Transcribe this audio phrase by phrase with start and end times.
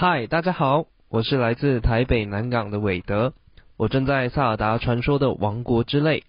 [0.00, 3.34] 嗨，大家好，我是来自台北南港的韦德，
[3.76, 6.22] 我正在萨尔达传说的王国之泪。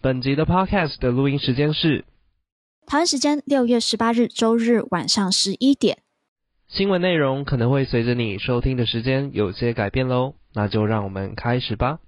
[0.00, 2.06] 本集的 Podcast 的录音时间是
[2.86, 5.98] 台湾时间六月十八日周日晚上十一点。
[6.66, 11.98] 新闻内容可能会随着你收听的时间有些改变喽，那就让我们开始吧。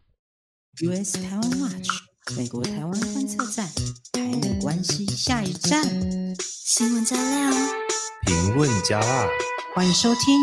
[0.81, 1.91] US 台湾 Watch
[2.39, 3.67] 美国台湾观测站，
[4.15, 5.85] 台美关系下一站。
[6.41, 7.51] 新闻加料，
[8.25, 9.29] 评论加辣，
[9.77, 10.39] 欢迎收听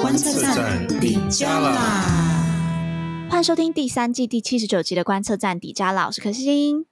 [0.00, 3.28] 观测站底加啦。
[3.28, 6.06] 欢迎收听第三季第七十九集的观测站底加啦。
[6.06, 6.86] 我是可心，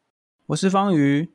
[0.48, 1.30] 我是方瑜，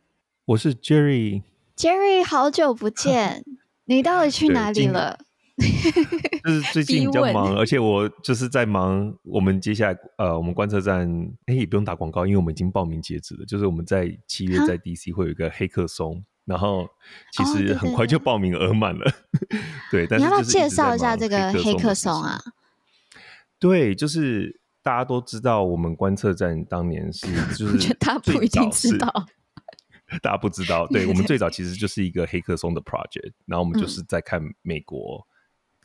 [0.45, 1.41] 我是 Jerry。
[1.75, 3.43] Jerry，好久不见。
[3.85, 5.17] 你到底去哪里了？
[5.57, 9.11] 就是最近比较忙，而且我就是在忙。
[9.23, 11.09] 我们接下来呃，我们观测站
[11.47, 13.43] 哎，也不用打广告，因为我们已经报名截止了。
[13.47, 16.89] 就是我们在七月在 DC 会有一个黑客松，然后
[17.33, 19.05] 其实很快就报名额满了。
[19.05, 19.13] 哦、
[19.91, 22.39] 对，对，对，对，但是你要不要介绍一下这个黑客松啊？
[23.59, 29.11] 对，就是大家都知道，我们观测站当年是 就是他不一定知道。
[30.23, 35.27] 大家不知道， 对，我们最早其实就是一个黑客松的 project，然后我们就是在看美国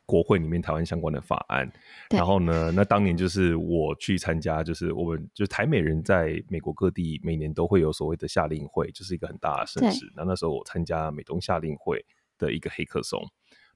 [0.07, 1.67] 国会里面台湾相关的法案，
[2.11, 10.11] 嗯、然后呢，那当年就是我去参加，就是我们就台美人在美国各地每年都会有所谓的夏令会，就是一个很大的盛事。
[10.17, 12.05] 那那时候我参加美东夏令会
[12.39, 13.23] 的一个黑客松。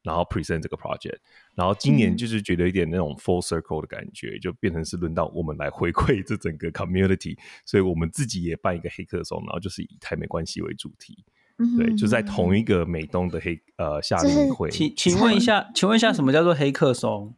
[0.02, 1.16] 然后 present 这个 project，
[1.56, 11.24] 然后今年就是觉得有点那种 full circle 的感觉，嗯、就变成是轮到我们来回馈这整个 community，所以我们自己也办一个黑客松，然后就是以台美关系为主题，
[11.58, 14.70] 嗯、对，就在同一个美东的黑呃夏令会。
[14.70, 17.34] 请请问一下，请问一下什么叫做黑客松？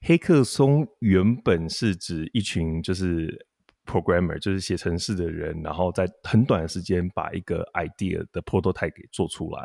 [0.00, 3.46] 黑客松原本是指一群就是
[3.84, 9.62] programmer，就是写程式的人，然后在很短的时间把一个 idea 的 prototype 给做出来。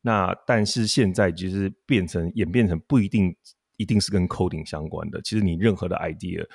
[0.00, 3.34] 那但是现在其实变成演变成不一定
[3.76, 5.20] 一定是跟 coding 相关的。
[5.22, 6.46] 其实你任何的 idea，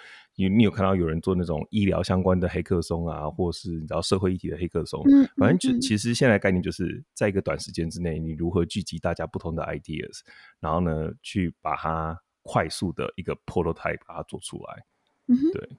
[0.50, 10.22] 你你有看到有人做那种医疗相关的黑客松啊，或是你知道社会议题的黑客松，嗯，反正就其实现在概念就是在一个短时间之内，你如何聚集大家不同的 ideas，
[10.60, 14.86] 然后呢去把它快速的一个 prototype 把它做出来。
[15.28, 15.70] 嗯，对，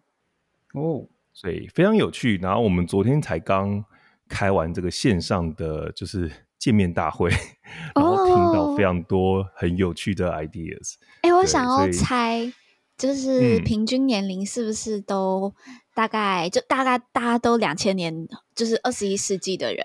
[0.75, 2.39] 哦，所以非常有趣。
[2.39, 3.85] 然后我们昨天才刚
[4.29, 6.31] 开完这个线上的就是。
[6.63, 7.29] 见面大会，
[7.93, 10.95] 然后听到非常多很有趣的 ideas。
[11.23, 11.33] 哎、oh.
[11.33, 12.53] 欸，我想要猜，
[13.03, 15.53] 就是平均年龄是不是都
[15.93, 19.85] 大概、嗯、就大概大家都两千年，就是二十一世纪的人？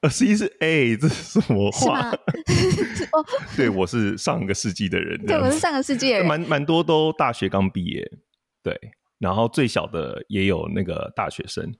[0.00, 2.08] 二十一世哎、欸，这是什么话？
[3.12, 3.22] 哦，
[3.54, 5.20] 对，我是上个世纪的人。
[5.26, 8.10] 对，我是上个世纪的人，蛮蛮多都大学刚毕业。
[8.62, 8.74] 对，
[9.18, 11.74] 然后最小的也有那个大学生。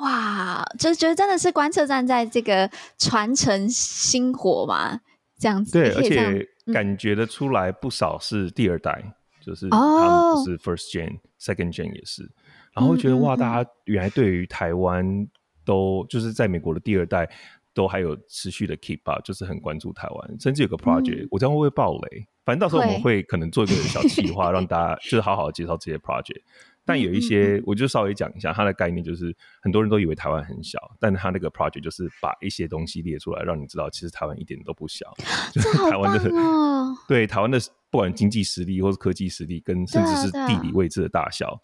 [0.00, 5.00] 哇，就觉得真的是观测站在这个传承星火嘛，
[5.38, 5.72] 这样子。
[5.72, 9.14] 对，而且感觉得出来不少是第二代，嗯、
[9.44, 12.30] 就是他们不是 first gen、哦、second gen 也是。
[12.74, 15.26] 然后觉得哇，大家原来对于台湾
[15.64, 17.28] 都就是在美国的第二代
[17.72, 22.26] 都还有持续的 keep up，就是很关注台湾，甚至有个 project，、嗯、我这样会不会爆雷？
[22.44, 26.42] 反正到时候我们会可能做一个小企划， 让大家就是好好的介绍这些 project。
[26.86, 35.10] 但有一些，我就稍微讲一下它的概念，就是很多人都以为台湾很小，但它那个 project 就是把一些东西列出来，让你知道其实台湾一点都不小。
[35.50, 36.30] 就是台湾的，
[37.08, 37.58] 对台湾的
[37.94, 41.60] 不管经济实力或是科技实力，跟甚至是地理位置的大小。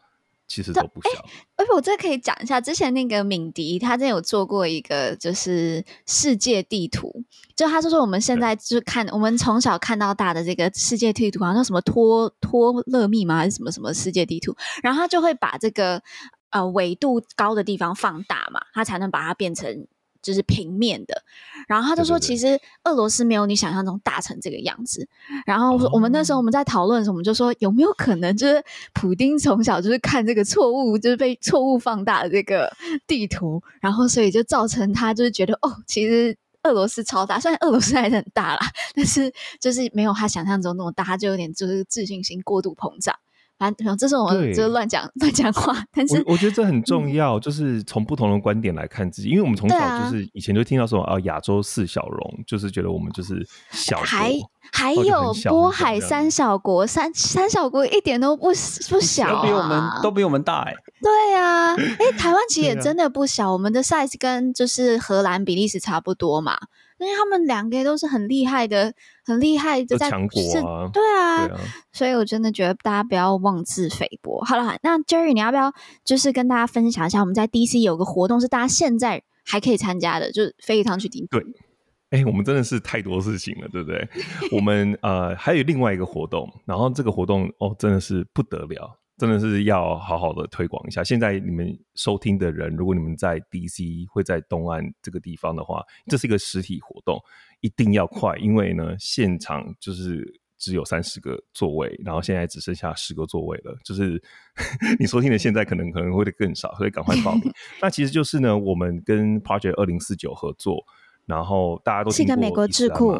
[0.47, 1.11] 其实都不小，
[1.57, 7.25] 而且我这可以讲一下，之前那个敏迪他真有做过一个就是世界地图，
[7.55, 13.37] 就他就说我们现在就是看我们从小看到大的这个世界地图，好像什么托托勒密吗？
[13.37, 14.55] 还是什么什么世界地图？
[14.83, 16.03] 然后他就会把这个
[16.51, 19.87] 呃纬度高的地方放大嘛，他才能把它变成。
[20.23, 21.23] 就是平面的，
[21.67, 25.09] 然后他就说，其实俄罗斯没有你想象中大成这个样子。
[25.47, 32.71] 然后我们那时候我们在讨论的时候，我们就说有没有可能，就是普丁从小就是看这个错误，就是被错误放大的这个
[33.07, 38.61] 地图，然后所以就造成他就是觉得哦，其实俄罗斯超大，虽然俄罗斯还是很大啦，
[38.95, 43.15] 但是就是没有他想象中那么大，他就有点就是自信心过度膨胀。
[43.61, 54.33] 反正这是我们就是乱讲乱讲话，但是我，我觉得这很重要，嗯，就是从不同的观点来看自己，因为我们从小就是以前就听到说啊，亚洲四小龙，就是觉得我们就是小国，还
[54.73, 58.47] 还有波海三小国，三三小国一点都不
[58.89, 66.57] 不小，啊，都比我们都比我们大哎，欸，对啊，哎，台湾其实也真的不小，我们的 size 跟就是荷兰、比利时差不多嘛。
[67.01, 68.93] 因为他们两个都是很厉害的，
[69.25, 71.61] 很厉害的在强国啊，对啊，对啊，
[71.93, 74.43] 所以我真的觉得大家不要妄自菲薄。
[74.45, 75.73] 好了，那 Jerry，你要不要
[76.05, 81.27] 就是跟大家分享一下，我们在 DC 有个活动是大家现在还可以参加的，就是飞一趟去 DC。
[81.31, 81.43] 对，
[82.11, 84.09] 哎，我们真的是太多事情了，对不对？
[84.53, 91.05] 我们呃还有另外一个活动，然后这个活动哦真的是不得了，真的是要好好的推广一下。
[91.05, 97.21] 现在你们收听的人，如果你们在 DC 会在东岸这个地方的话，这是一个实体活动，
[97.61, 104.23] 一定要快，因为呢现场就是只有三十个座位，然后现在只剩下十个座位了，就是
[104.99, 107.53] 你收听的现在可能可能会更少，所以赶快报名。
[107.83, 110.85] 那其实就是呢，我们跟 Project 二零四九合作。
[111.27, 113.13] 然后大家都听过美国智库，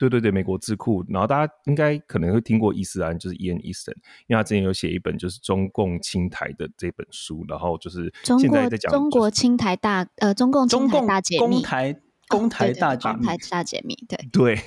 [0.00, 1.04] 对对对，美国智库。
[1.10, 3.94] 然后大家应该可能会听过伊斯兰，就是 Ian Easton，
[4.26, 8.10] 因为他之前有写一本就是中共青台的这本书，然后就是
[8.40, 14.58] 现在在讲、就是、中国青台大呃中共侵台大解密，攻台公台大解密，攻台大解密，对对，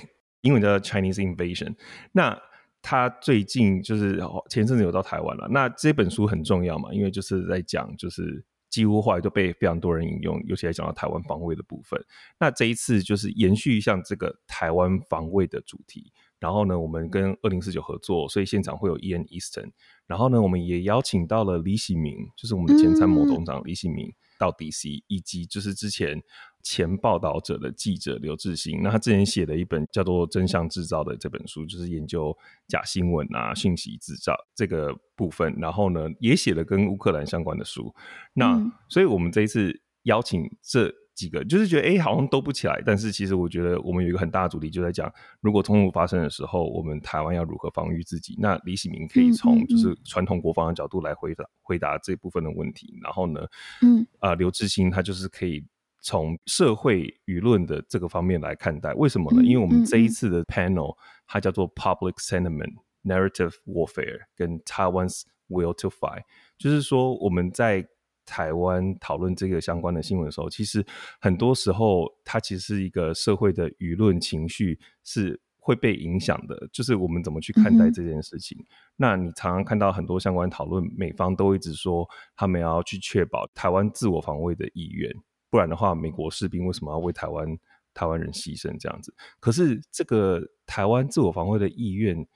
[0.42, 1.74] 英文叫 Chinese Invasion。
[2.12, 2.40] 那
[2.80, 8.44] 他最近就是前阵子有到台湾了，那这本书很重要嘛，因为就是在讲就是。
[8.74, 12.04] 几乎后来都被非常多人引用，尤其来讲到台湾防卫的部分。
[12.40, 16.12] 那这一次就是延续像这个台湾防卫的主题。
[16.40, 19.70] 然后呢，我们跟二零四九合作，所以现场会有 Ian Easton。
[20.08, 26.20] 然后呢，我们也邀请到了李喜明，就是我们的前参谋总长李喜明到 DC，以及就是之前。
[26.64, 32.34] 前报道者的记者刘志兴，那他之前写了一本叫做《真相制造》的这本书，就是研究
[32.66, 35.54] 假新闻啊、讯息制造这个部分。
[35.58, 37.94] 然后呢，也写了跟乌克兰相关的书。
[38.32, 42.82] 那、嗯、所以，我们这一次邀请这几个，就是觉得哎、欸，好像都不起来。
[42.86, 45.12] 但是，其实我觉得我们有一个很大的主题，就在讲
[45.42, 48.38] 如果冲突发生的时候，我们台湾要如何防御自己。
[48.40, 52.98] 那李喜明可以从就是传统国防的角度来回答回答这部分的问题。
[53.02, 53.46] 然后呢，
[53.82, 55.62] 嗯啊、呃，刘志兴他就是可以。
[56.04, 59.42] 从社会舆论的这个方面来看待，为什么呢？
[59.42, 60.94] 因为我们这一次的 panel
[61.26, 66.24] 它叫做 Public Sentiment Narrative Warfare 跟 Taiwan's Will to Fight，
[66.58, 67.88] 就是说我们在
[68.26, 70.84] 台湾讨论这个相关的新闻的时候，其实
[71.22, 78.58] 很多时候它其实是一个社会的舆论情绪是会被影响的，就是我们怎么去看待这件事情。
[78.96, 85.10] 那你常常看到很多相关讨论，美方都一直说他们要去确保台湾自我防卫的意愿。
[85.54, 87.56] 不然的话，美国士兵为什么要为台湾
[87.94, 89.14] 台湾人牺牲这样子？
[89.38, 92.26] 可是这个台湾自我防卫的意愿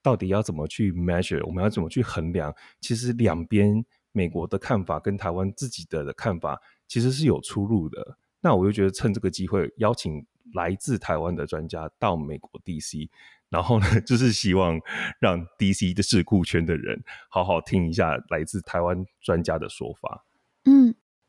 [0.00, 1.44] 到底要怎么去 measure？
[1.44, 2.54] 我们要怎么去衡量？
[2.80, 8.16] 其实两边美国的看法跟台湾自己的看法其实是有出入的。
[8.40, 10.24] 那我就觉得趁这个机会邀请
[10.54, 13.08] 来自台湾的专家到美国 DC，
[13.48, 14.80] 然后呢， 就是希望
[15.18, 20.24] 让 DC 的智库圈的人好好听一下来自台湾专家的说法。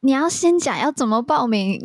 [0.01, 0.07] 嗯。
[0.07, 1.81] 你要先讲要怎么报名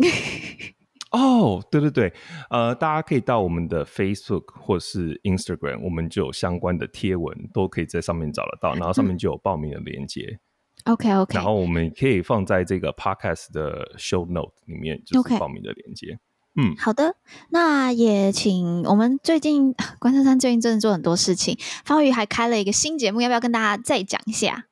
[1.11, 2.13] 哦，对对对，
[2.51, 10.41] 呃，大家可以到我们的 Facebook 或是 Instagram，我们就有相关的贴文，都可以在上面找得到， 然后上面就有报名的链接。
[10.87, 16.09] OK OK，然后我们可以放在这个 Podcast 的 Show Note 里面，就是报名的链接。
[16.09, 16.19] Okay.
[16.57, 17.17] 嗯，好的，
[17.51, 24.67] 那也请我们最近关珊珊最近真的做很多事情，方宇还开了一个新节目，要不要跟大家再讲一下？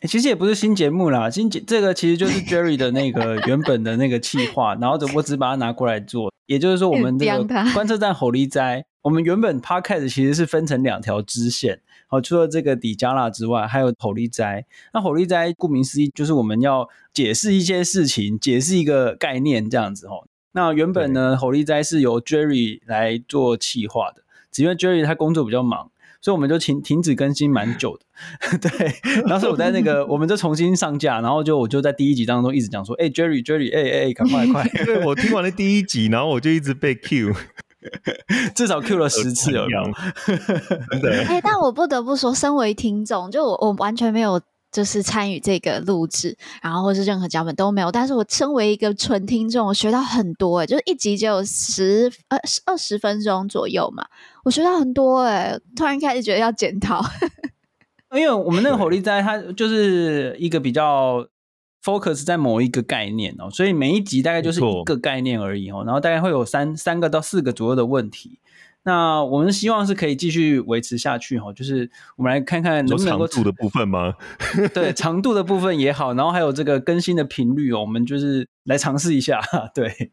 [0.00, 6.32] 欸、其实也不是新节目啦，新节这个其实就是 Jerry 的那个原本的那个企划，然后我只把它拿过来做。
[6.46, 7.44] 也就是说，我们这个
[7.74, 14.66] 观测站吼力斋，我们原本 Podcast 其实是分成两条支线，好，除了这个底加拉之外，还有吼力斋。
[14.92, 20.26] 那吼力斋顾名思义就是我们要解释一些事情，解释一个概念这样子哦。
[20.52, 25.90] 那原本呢，吼力斋是由 Jerry 来做企划的，只因为 Jerry 他工作比较忙。
[26.20, 28.92] 所以我们就停停止更新蛮久的， 对。
[29.26, 34.84] 然后我在那个，我们就重新上架，然后就我就在第一集当中一直讲说，哎、欸、，Jerry Jerry，哎、欸、哎，赶、欸、快快！
[34.84, 37.32] 对，我听完了第一集，然后我就一直被 Q，
[38.54, 39.82] 至少 Q 了十次有没有？
[41.00, 41.24] 对。
[41.24, 44.40] 哎，但我不得不说，身为听众，就我我完全没有。
[44.72, 47.90] 就是参与这个录制，然后或是任何脚本都没有。
[47.90, 54.04] 但是我身为一个纯听众，我学到很多诶，就是一集只有十呃二十分钟左右嘛，
[54.44, 57.04] 我学到很多欸，突然开始觉得要检讨。
[58.12, 61.26] 因为我们那个火力斋，它就是一个比较
[61.84, 68.40] focus 在某一个概念哦，所以每一集大概就是一个概念而已哦，然后大概会有三三个到四个左右的问题。
[68.82, 74.14] 那我们希望是可以继续维持下去哈，就是我们来看看能不能够长度的部分吗？
[74.72, 79.40] 对，长度的部分也好，然后还有这个更新的频率哦，我们就是来尝试一下。
[79.74, 80.12] 对，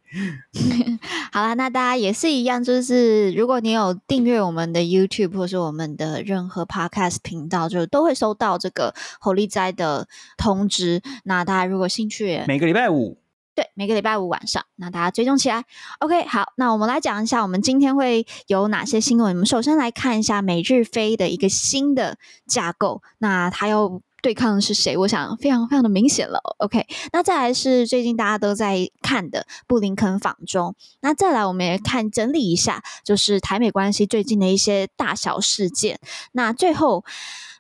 [1.32, 10.08] 好啦，那大家也是一样，就是如果你有订阅我们的 YouTube 或是我们的任何 Podcast 频道，就都会收到这个吼力斋的
[10.38, 11.02] 通知。
[11.24, 13.18] 那大家如果兴趣，每个礼拜五。
[13.58, 15.66] 对，每个礼拜五晚上，那大家追踪起来。
[15.98, 19.30] OK，好，那我们来讲一下，我们今天会有哪些新闻。
[19.30, 24.96] 我们首先来看一下美日飞的一个新的架构，那它要对抗的是谁？
[24.96, 26.40] 我想非常非常的明显了。
[26.60, 30.76] OK，那再来是最近大家都在看的布林肯访中。
[31.02, 36.00] 那再来，我们也看整理一下，就是台美关系最近的一些大小事件。
[36.34, 37.04] 那最后，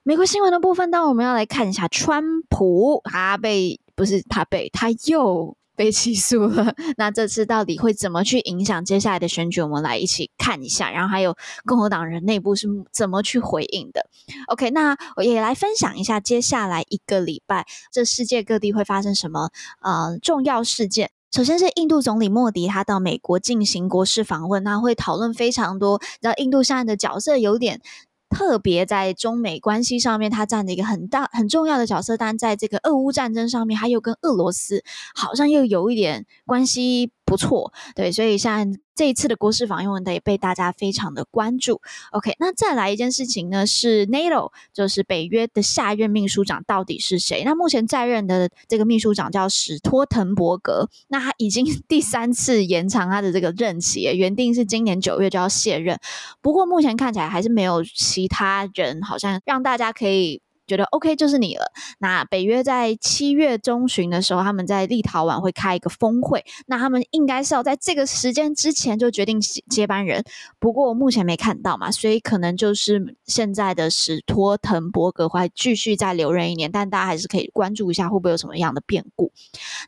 [0.03, 5.56] 美国新闻的部分，当然我们要来看一下川普，他被不是他被他又。
[5.77, 9.61] 被起诉了， 那这次到底会怎么去影响接下来的选举？
[9.61, 14.09] 我们来一起看一下，然后还有共和党人内部是怎么去回应的。
[14.47, 21.11] OK，那我也来分享一下接下来一个礼拜这世界各地会发生什么呃重要事件。
[21.29, 27.81] 首先是印度总理莫迪他到美国进行国事访问，那会讨论非常多，然后印度现在的角色有点。
[28.29, 37.11] 特别在中美关系上面，他占着一个很大很重要的角色，但在这个俄乌战争上面，他又跟俄罗斯好像又有一点关系。
[37.27, 41.79] 不错，对，所以像这一次的国事访问的也被大家非常的关注。
[42.11, 47.43] OK，那再来一件事情呢，是 NATO，就是北约的下一任秘书长到底是谁？
[47.45, 55.99] 那目前在任的这个秘书长叫史托滕伯格，那他已经 第三次延长他的这个任期，原定是今年九月就要卸任，
[56.41, 60.41] 不过目前看起来还是没有其他人，好像让大家可以。
[60.67, 61.71] 觉得 OK 就是你了。
[61.99, 70.23] 那北约在七月中旬的时候，他们在立陶宛会开一个峰会，那他们应该是要在这个时间之前就决定接班人。
[70.59, 79.31] 不过目前没看到嘛，所以可能就是现在的史托滕伯格会继续再留任一年，但大家还是可以关注一下会不会有什么样的变故。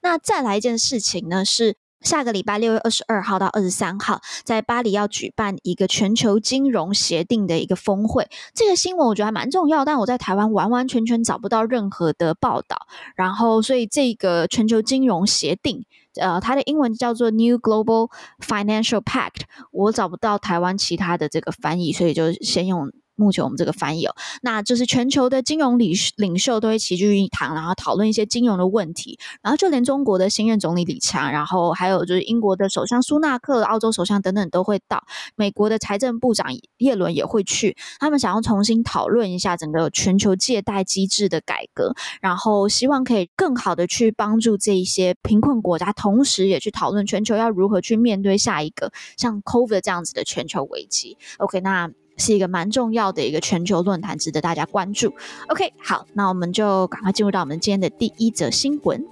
[0.01, 1.75] 那再来一件事情呢是。
[2.01, 8.27] 下个礼拜六月二十二号到二十三号，在巴黎要举办一个全球金融协定的一个峰会。
[8.53, 12.87] 这个新闻我觉得还蛮重要，但我在台湾完完全全找不到任何的报道。
[13.15, 15.85] 然后，所以这个全球金融协定，
[16.19, 19.41] 呃，它的英文叫做 New Global Financial Pact，
[19.71, 22.91] 我找不到台湾其他的这个翻译，所以就先用。
[23.19, 29.19] 目前我们这个翻译哦，那就是全球的金融领领袖都会齐聚一堂，然后讨论一些金融的问题。
[29.41, 35.03] 然后就连中国的新任总理李强，然后还有就是英国的首相苏纳克、澳洲首相等等都会到。
[35.35, 36.47] 美国的财政部长
[36.77, 37.75] 耶伦也会去。
[37.99, 51.17] 他们想要重新讨论一下整个全球借贷机制的改革，然后希望可以更好的去帮助这一些贫困国家，同时也去讨论全球要如何去面对下一个像 COVID 这样子的全球危机。
[51.37, 51.91] OK，那。
[52.19, 55.11] 是一个蛮重要的一个全球论坛，值得大家关注。
[55.47, 59.03] OK，好，那我们就赶快进入到我们今天的第一则新闻。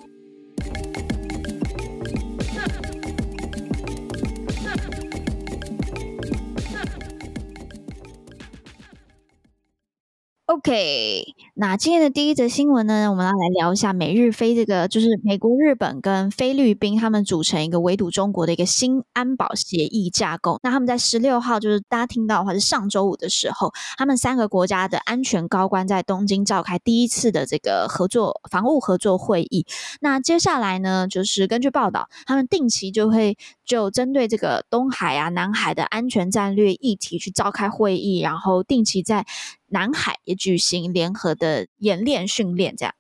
[10.48, 11.26] OK，
[11.56, 20.58] 那今天的第一则新闻呢，我们要来聊一下美日菲这个，就是美国、日本跟菲律宾他们组成一个围堵中国的一个新安保协议架构。
[20.64, 29.66] 那他们在十六号，就是大家听到的话是上周五的时候，他们三个国家的安全高官在东京召开第一次的这个合作防务合作会议。
[30.00, 39.26] 那接下来呢，就是根据报道，他们定期就会就针对这个东海啊、南海的安全战略议题去召开会议，然后定期在。
[39.70, 42.94] 南海也举行联合的演练训练，这样。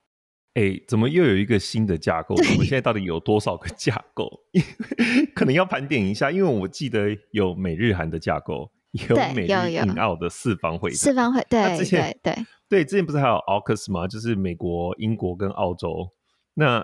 [0.54, 2.34] 哎，怎么又有一个新的架构？
[2.34, 4.28] 我们现在到底有多少个架构？
[5.36, 8.72] 可能要盘点一下，因为我记得有美日韩的架构，
[9.08, 10.92] 有美日印澳的四方会。
[10.92, 12.36] 四方会，对，对对
[12.68, 14.08] 对，之前不是还有 AUKUS 吗？
[14.08, 16.10] 就是美国、英国跟澳洲。
[16.56, 16.84] 那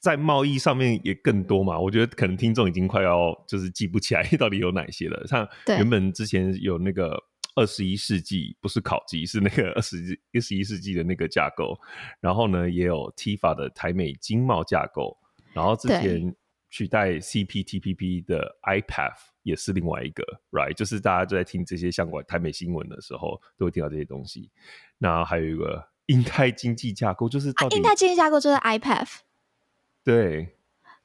[0.00, 1.80] 在贸易上面也更多嘛？
[1.80, 5.26] 我觉得可能听众已经快要就是记不起来到底有哪些了。
[5.26, 7.18] 像原本之前有那个。
[7.54, 11.78] 二十一世纪不是考级，是那个二十一、二十一世纪的那个架构。
[12.20, 15.16] 然后呢，也有 TIFA 的台美经贸架构。
[15.52, 16.34] 然后之前
[16.68, 20.74] 取代 CPTPP 的 IPAF 也是另外一个，right？
[20.74, 24.50] 就是大家都在听这些相关台美新闻的时候，都会听到这些东西。
[24.98, 29.18] 那还有一个 印太经济架构，就是到底、啊、印太经济架构就是 IPAF。
[30.02, 30.56] 对。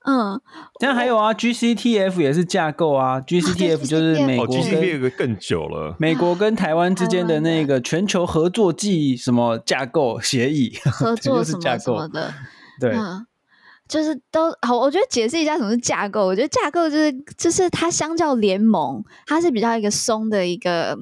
[0.06, 0.40] 嗯，
[0.80, 12.34] 但还有啊，GCTF 也是架构啊，GCTF 就是美国跟、哦、GCTF 更久了，美国跟台湾之间的那个全球合作暨什么架构协议，合作 什么什么的，
[12.80, 13.26] 对，嗯、
[13.88, 14.78] 就是都好。
[14.78, 20.98] 我觉得解释一下什么是架构，我觉得架构就是就是它相较联盟，它是比较一个松的一个。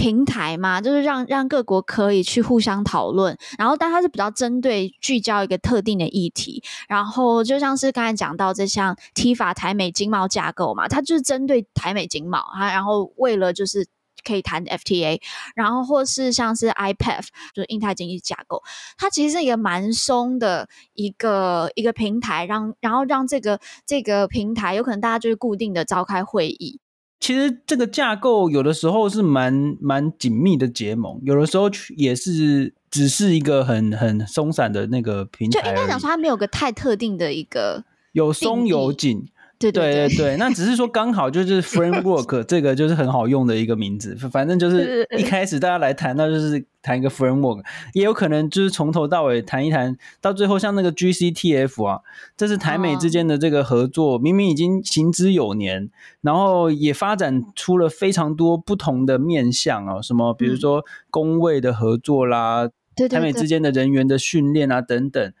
[0.00, 13.86] 平台嘛，就是让让各国可以去互相讨论，然后但它是比较针对聚焦一个特定的议题，然后就像是刚才讲到这项 T 法台美经贸架构嘛，它就是针对台美经贸啊，然后为了就是
[14.24, 15.20] 可以谈 FTA，
[15.54, 18.62] 然后或是像是 IPF 就是印太经济架构，
[18.96, 26.80] 它其实是一个蛮松的一个一个平台，让然后让这个这个平台有可能大家就是固定的召开会议。
[27.20, 35.60] 其实这个架构有的时候是蛮蛮紧密的结盟，有的时候也是只是一个很很松散的那个平台。
[35.60, 39.26] 就应该讲说，它没有个太特定的一个有松有紧。
[39.60, 47.62] 对对对对，那只是说刚好就是 framework 这个就是很好用的一个名字，反正就是一开始大家来谈，那就是谈一个 framework，
[47.92, 52.00] 也有可能就是从头到尾谈一谈，到最后像那个 GCTF 啊，
[52.38, 55.90] 这是台美之间的这个合作，明明已经行之有年，
[56.22, 62.70] 然后也发展出了非常多不同的面向哦，什么比如说工位的合作啦，
[63.10, 65.32] 台美之间的人员的训练啊等等，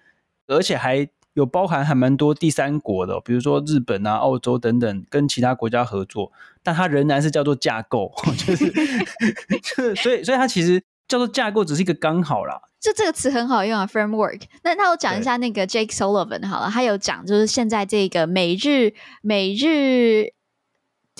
[0.46, 1.08] 而且还。
[1.34, 6.32] 有包含还蛮多第三国的，比如说日本啊、澳洲等等，跟其他国家合作，
[6.62, 8.70] 但它仍然是叫做架构， 就是，
[9.62, 12.60] 就是，所以，所以它其实叫做架构，只是一个刚好啦。
[12.80, 14.42] 就这个词很好用啊，framework。
[14.64, 20.32] 那那我讲一下那个 Jake Sullivan 好了，他有讲，就是现在这个美日美日。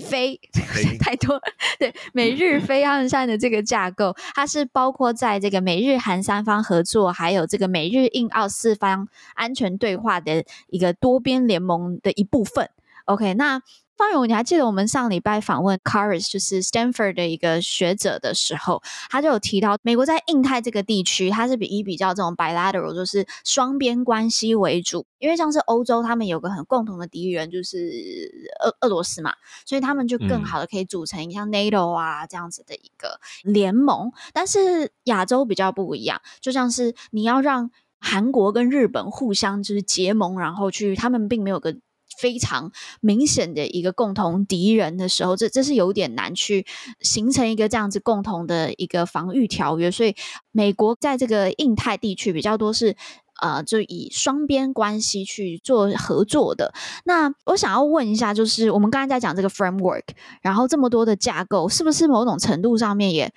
[0.00, 0.40] 非
[0.98, 1.40] 太多，
[1.78, 12.70] 对美日菲他们现在的这个架构，它是包括在这个美日韩三方合作，还有这个美日印澳四方安全对话的一个多边联盟的一部分。
[13.04, 13.60] OK，那。
[14.00, 25.04] 方勇，你还记得我们上礼拜访问 Caris，就是 Stanford 的一个学者的时候，他就有提到，美国在印太这个地区，它是比以比较这种 bilateral，就是双边关系为主。
[25.18, 29.34] 因为像是欧洲，他们有个很共同的敌人，就是俄俄罗斯嘛，
[29.66, 34.10] 所以他们就更好的可以组成像 NATO 啊这样子的一个联盟。
[34.32, 41.76] 但是亚洲比较不一样，就像是你要让韩国跟日本互相就是结盟，然后去，他们并没有个。
[42.18, 46.66] 非常明显的一个共同敌人的时候，这这是有点难去
[47.00, 49.90] 形成一个这样子共同的一个防御条约。
[49.90, 50.14] 所以，
[50.52, 52.96] 美国在这个印太地区比较多是
[53.40, 56.74] 呃，就以双边关系去做合作的。
[57.04, 60.04] 那我想要问一下，就是我们刚才在讲这个 framework，
[60.42, 63.32] 然后这么多的架构，是不是某种程度上面也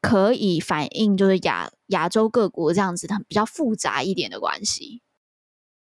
[0.00, 5.02] 可以反映，就是亚亚洲各国这样子的比较复杂一点的关系？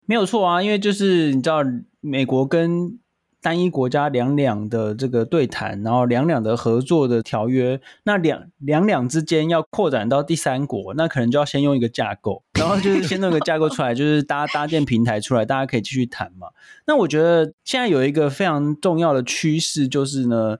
[0.08, 1.62] 没有错啊，因为就是你知道。
[2.00, 2.96] 美国跟
[3.42, 16.50] 单一国家两两的这个对谈，然后两两的合作的条约，那两两两之间要扩展到第三国，那可能就要先用一个架构，然后就是先弄个架构出来，就是搭搭建平台出来，大家可以继续谈嘛。
[16.86, 20.58] 那我觉得现在有一个非常重要的趋势，就是呢，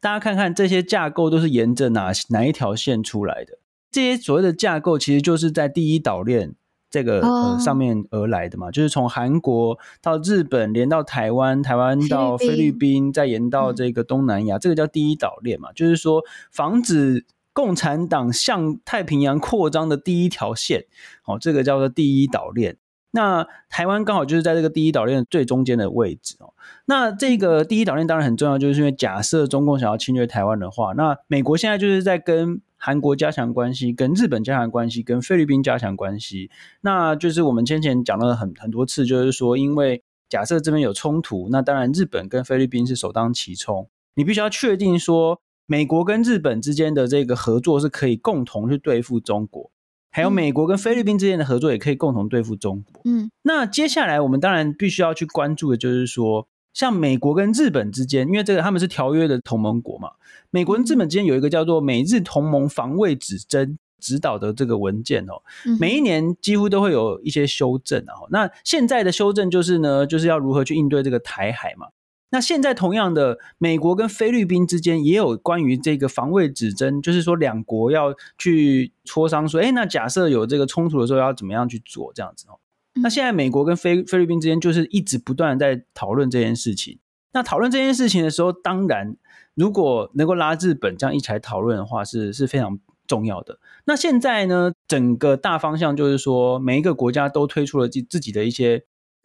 [0.00, 3.58] 大家看看这些架构都是沿着哪哪一条线出来的？
[3.90, 6.54] 这些所谓的架构，其实就是在第一岛链。
[6.96, 20.86] 这个呃上面而来的嘛，就是从韩国到日本，连到台湾，台湾到菲律宾，再延到这个东南亚，这个叫第一岛链嘛，就是说防止共产党向太平洋扩张的第一条线，
[21.26, 22.78] 哦，这个叫做第一岛链。
[23.10, 26.54] 那台湾刚好就是在这个第一岛链最中间的位置哦。
[26.86, 32.62] 那这个第一岛链当然很重要，就是因为假设中共想要侵略台湾的话，那美国现在就是在跟。
[32.76, 36.50] 韩国加强关系，跟日本加强关系，跟菲律宾加强关系，
[36.82, 49.70] 那就是我们先前讲了很很多次，就是说，因为假设这边有冲突，那当然日本跟菲律宾是首当其冲，你必须要确定说，美国跟日本之间的这个合作是可以共同去对付中国，
[50.10, 53.02] 还有美国跟菲律宾之间的合作也可以共同对付中国。
[53.04, 56.48] 嗯，那接下来我们当然必须要去关注的就是说。
[56.76, 60.10] 像美国跟日本之间，因为这个他们是条约的同盟国嘛，
[60.56, 65.42] 美国跟日本之间有一个叫做《美日同盟防卫指针》指导的这个文件哦，
[65.78, 68.24] 每一年几乎都会有一些修正啊。
[68.30, 71.88] 那现在的修正就是呢，就是要如何去应对这个台海嘛。
[72.30, 82.58] 那现在同样的，美国跟菲律宾之间也有关于这个防卫指针，就是说两国要去磋商说，哎，那假设有这个冲突的时候要怎么样去做这样子哦。
[83.02, 86.98] 那现在美国跟菲菲律宾之间就是一直不断在讨论这件事情。
[87.32, 89.14] 那讨论这件事情的时候，当然
[89.56, 93.58] 如果能够拉日本这样一起来讨论的话，是是非常重要的。
[93.86, 98.84] 那现在呢，整个大方向就是说，每一个国家都推出了自自己的一些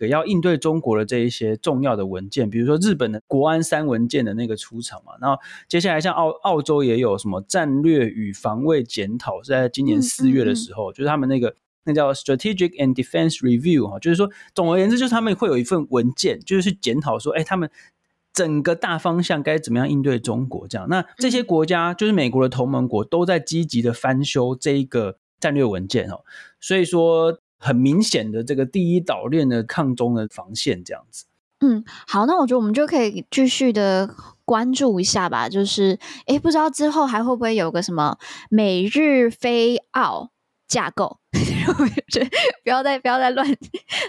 [0.09, 5.13] 要应对中国的这一些重要的文件，比如说日本的国安三文件的那个出场嘛。
[5.21, 5.39] 然后
[5.69, 11.53] 接下来像澳澳洲也有什么战略与防卫检讨，是在今年四月的时候，嗯嗯嗯就是他们那个。
[11.83, 17.67] 那叫 Strategic and Defense Review 哈，就是说，总而言之，就是他们会有一份文件，就是去检讨说，哎，他们
[18.33, 20.87] 整个大方向该怎么样应对中国这样。
[20.89, 26.23] 那这些国家，就是美国的同盟国，都在积极的翻修这一个战略文件哦。
[26.59, 31.25] 所以说，很明显的这个第一岛链的抗中的防线这样子。
[31.59, 34.15] 嗯，好，那我觉得我们就可以继续的
[34.45, 35.47] 关注一下吧。
[35.47, 38.17] 就是，诶，不知道之后还会不会有个什么
[38.49, 40.31] 美日菲澳
[40.67, 41.20] 架构。
[41.33, 42.29] 我觉得
[42.63, 43.47] 不要再不要再乱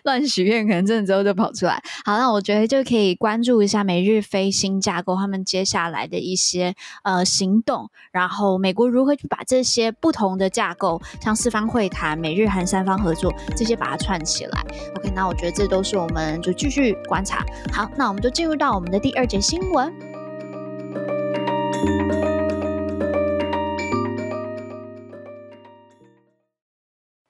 [0.02, 1.80] 乱许愿，可能真的之后就跑出来。
[2.04, 14.64] 好，那我觉得就可以关注一下美日菲新架构他们接下来的一些呃行动，然后美国如何去把这些不同的架构，像四方会谈、美日韩三方合作这些把它串起来。
[14.96, 17.44] OK，那我觉得这都是我们就继续观察。
[17.72, 19.92] 好，那我们就进入到我们的第二节新闻。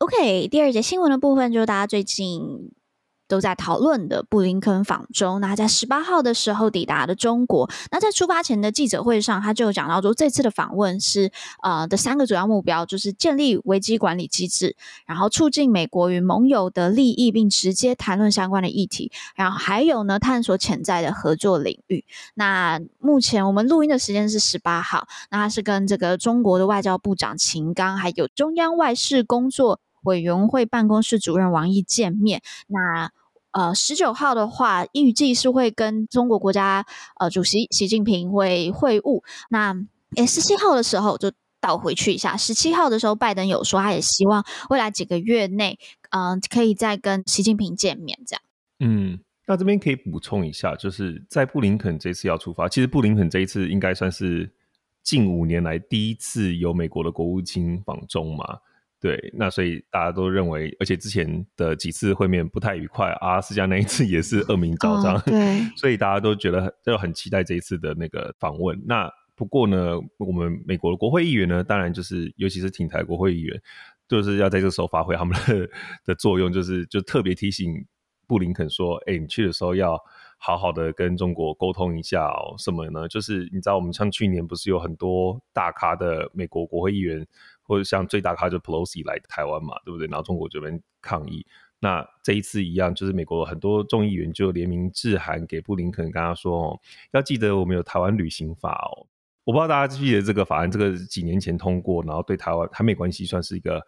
[0.03, 2.73] OK，第二节新闻的部分就是大家最近
[3.29, 5.41] 都在讨论的布林肯访中。
[5.41, 7.71] 那他在十八号的时候抵达的中国。
[7.93, 11.31] 那在出发前的记者会上，他就有讲到说，这次的访问是
[11.63, 14.75] 呃的三个主要目标，就是建立危机管理机制，
[15.07, 19.13] 然后促进美国与盟友的利益，并直接谈论相关的议题。
[19.37, 22.05] 然后还有呢，探索潜在的合作领域。
[22.35, 29.79] 那目前我们录音的时间是十八号，那他是跟这个中国的外交部长秦刚，还有中央外事工作。
[30.03, 32.43] 委员会办公室主任王毅见面。
[32.69, 33.11] 那
[33.53, 36.87] 呃，十九号的话，预计是会跟中国国家
[37.21, 39.23] 呃主席习近平会会晤。
[39.51, 39.75] 那
[40.17, 42.35] 诶，十七号的时候就倒回去一下。
[42.35, 45.79] 十七号的时候，拜登有说，他也希望未来几个月内，
[46.13, 48.19] 嗯、可以再跟习近平见面。
[48.27, 48.43] 这样。
[48.81, 54.51] 嗯，那这边可以补充一下，就是在布林肯这次要出发，其实布林肯这一次应该算是
[55.03, 58.45] 近五年来第一次有美国的国务卿访中嘛。
[59.03, 68.81] 对，那所以大家都认为，而且之前的几次会面不太愉快，阿拉斯加那一次也是恶名昭彰，哦，对， 所以大家都觉得就很期待这一次的那个访问。
[68.87, 73.61] 那不过呢，我们美国的国会议员呢，当然就是尤其是挺台国会议员，
[74.07, 75.69] 就是要在这个时候发挥他们的
[76.05, 77.75] 的作用，就是就特别提醒
[78.29, 79.99] 布林肯说，哎，你去的时候要
[80.39, 82.55] 好好的跟中国沟通一下哦。
[82.57, 83.09] 什么呢？
[83.09, 87.27] 就是你知道，我们像去年不是有很多大咖的美国国会议员。
[87.63, 90.07] 或者像最大咖就 Pelosi 来台湾嘛，对不对？
[90.07, 91.47] 然后中国这边抗议，
[91.81, 96.81] 那这一次一样，就是美国很多众议员就联名致函给布林肯，跟他说哦，
[97.13, 99.07] 要记得我们有台湾旅行法哦。
[99.45, 103.85] 我不知道大家记不记得这个法案，这个几年前通过，然后对台湾台美关系算是一个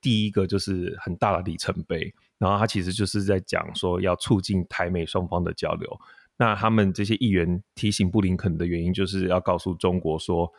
[0.00, 2.12] 第一个就是很大的里程碑。
[2.36, 6.00] 然后他其实就是在讲说要促进台美双方的交流。
[6.36, 10.52] 那他们这些议员提醒布林肯的原因，就是要告诉中国说，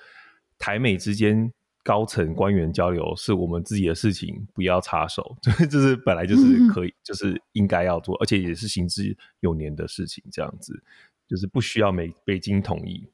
[0.58, 1.54] 台美之间。
[1.84, 5.36] 高层官员交流是我们自己的事情，不要插手。
[5.70, 10.24] 这是本来就是可以，嗯、就是应该要做，而且也是行之有年的事情。
[10.32, 10.84] 这样子
[11.28, 13.10] 就是不需要美北京同意。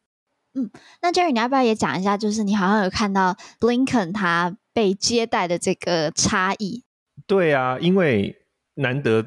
[0.53, 0.69] 嗯，
[1.01, 2.17] 那 Jerry，你要不要也讲一下？
[2.17, 6.83] 就是你好像有看到 Blinken 他被接待的这个差异。
[7.25, 8.35] 对啊，因为
[8.75, 9.25] 难得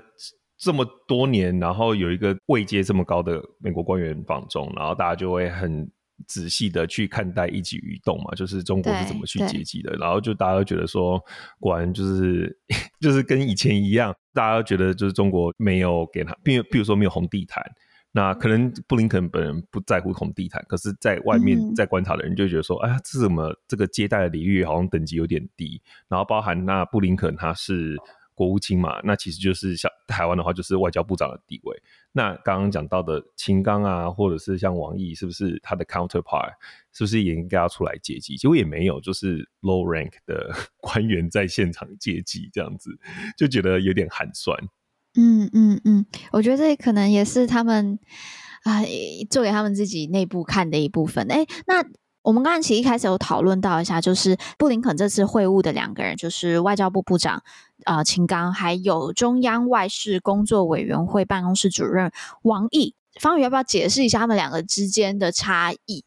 [0.58, 5.90] 这么多年，然后有一个位阶这么高的美国官员访中，然后大家就会很。
[6.30, 11.20] 仔细的去看待一举一动嘛，就是中国是怎么去接机的，然后就大家都觉得说，
[11.58, 12.56] 果然就是
[13.00, 17.64] 就是跟以前一样，大家都觉得就是中国没有给他，比如比如说没有红地毯，
[18.12, 27.96] 那可能布林肯本人不在乎红地毯，可是在外面在观察的人就觉得说，哎呀，这怎么这个接待的礼遇好像等级有点低，然后包含那布林肯他是。
[28.40, 31.76] 国务卿嘛，那其实就是像台湾的话，就是外交部长的地位。
[32.10, 36.54] 那刚刚讲到的秦刚啊，或者是像王毅，是不是他的 counterpart？
[36.90, 38.38] 是不是也应该要出来接机？
[38.38, 40.50] 结果也没有，就是 low rank 的
[40.80, 42.98] 官员在现场接机，这样子
[43.36, 44.56] 就觉得有点寒酸。
[45.18, 47.98] 嗯嗯嗯，我觉得这可能也是他们
[48.62, 48.82] 啊、
[49.28, 51.30] 做给他们自己内部看的一部分。
[51.30, 51.84] 哎，那。
[52.22, 57.42] 我们刚刚其实一开始有讨论到一下，就是布林肯这次会晤的两个人，就是外交部部长
[57.84, 62.94] 呃秦刚，还有中央外事工作委员会办公室主任王毅。
[63.18, 66.04] 方宇要不要解释一下他们两个之间的差异？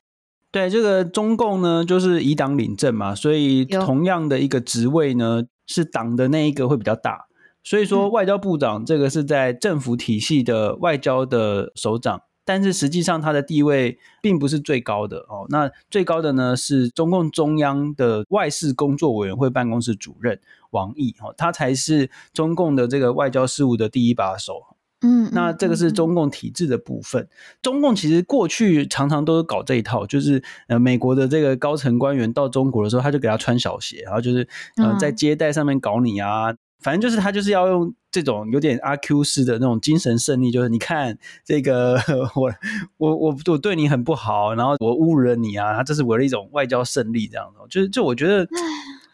[0.51, 7.25] 对，这个中共呢，就是以党领政嘛，所以同样的一个职位呢，是党的那一个会比较大。
[7.63, 12.21] 所以说，外交部长这个是在政府体系的外交的首长。
[12.45, 15.45] 但是实际上，他的地位并不是最高的哦。
[15.49, 20.39] 那最高的呢是中共中央的外事工作委员会办公室主任
[20.71, 24.61] 王毅哦，他才是中共的这个外交事务的第一把手。
[25.05, 27.27] 嗯，那这个是中共体制的部分。
[27.61, 36.55] 中共其实过去常常都搞这一套，就是呃，美国的这个高层官员到中国的时候，他就给他穿小鞋，然后就是呃，在接待上面搞你啊。
[36.79, 41.99] 反正就是他就是要用这种有点阿 Q 式的那种精神胜利，就是你看这个
[42.37, 42.53] 我
[42.97, 47.57] 我我我对你很不好，然后我侮辱了你啊，他这是为了一种外交胜利这样子。
[47.67, 48.47] 就是就我觉得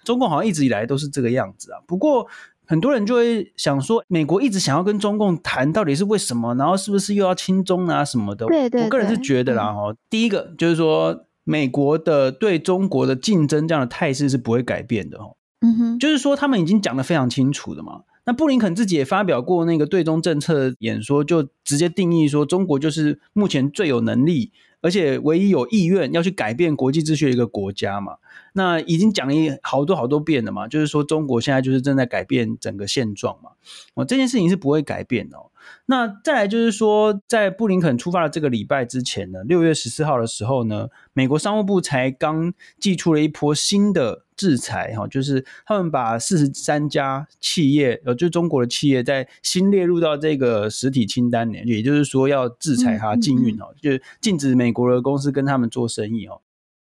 [0.03, 1.79] 中共好像一直以来都是这个样子啊。
[1.88, 2.27] 不过
[2.67, 6.53] 很多人就会想说，美国一直想要跟中共谈，到底是为什么？
[6.55, 8.45] 然后是不是又要亲中啊什么的？
[8.47, 15.31] 对对对，我个人是觉得啦哈，第一个就是说美国的对中国的竞争这样的态势是不会改变的哈。
[15.62, 18.01] 嗯哼，就是说他们已经讲得非常清楚的嘛。
[18.25, 24.51] 那布林肯自己也发表过那个对中政策演说，就直接定义说，中国就是目前最有能力，
[24.82, 28.17] 而且唯一有意愿要去改变国际秩序的一个国家嘛。
[28.53, 33.51] 那已经讲了好多好多遍了嘛，就是说中国现在就是正在改变整个现状嘛。
[33.95, 35.51] 哦，这件事情是不会改变的哦。
[35.86, 56.39] 那再来就是说，在布林肯出发的这个礼拜之前呢，六月十四号的时候呢，美国商务部才刚寄出了一波新的制裁，哈，就是他们把四十三家企业，呃，就是中国的企业，在新列入到这个实体清单里，也就是说要制裁它禁运哦，就是禁止美国的公司跟他们做生意哦。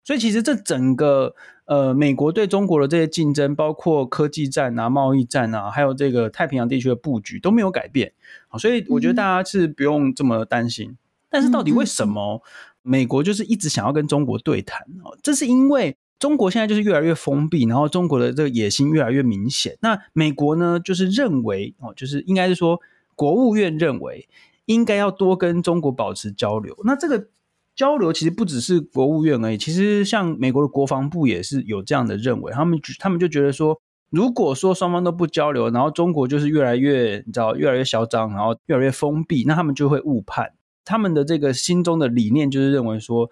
[0.03, 1.33] 所以其实这整个
[1.65, 8.13] 呃，美国对中国的这些竞争，包括科技战啊、贸易战啊，还有这个太平洋地区的布局都没有改变。
[8.47, 10.95] 好，所以我觉得大家是不用这么担心。
[11.29, 12.41] 但是到底为什么
[12.81, 14.81] 美国就是一直想要跟中国对谈？
[15.03, 19.77] 哦，这是因为中国现在就是越来越封闭，然后中国的这个野心越来越明显。
[19.81, 22.79] 那美国呢，就是认为哦，就是应该是说，
[23.15, 24.27] 国务院认为
[24.65, 26.75] 应该要多跟中国保持交流。
[26.83, 27.29] 那这个。
[27.75, 33.79] 交流其实不只是国务院而已，其实像美国的国防部也是有这样的认为，他们他们就觉得说，
[34.09, 40.51] 如果说双方都不交流，然后中国就是越来越你知道越来越嚣张，然后越来越封闭，那他们就会误判。
[40.83, 43.29] 他们的这个心中的理念就是认为说，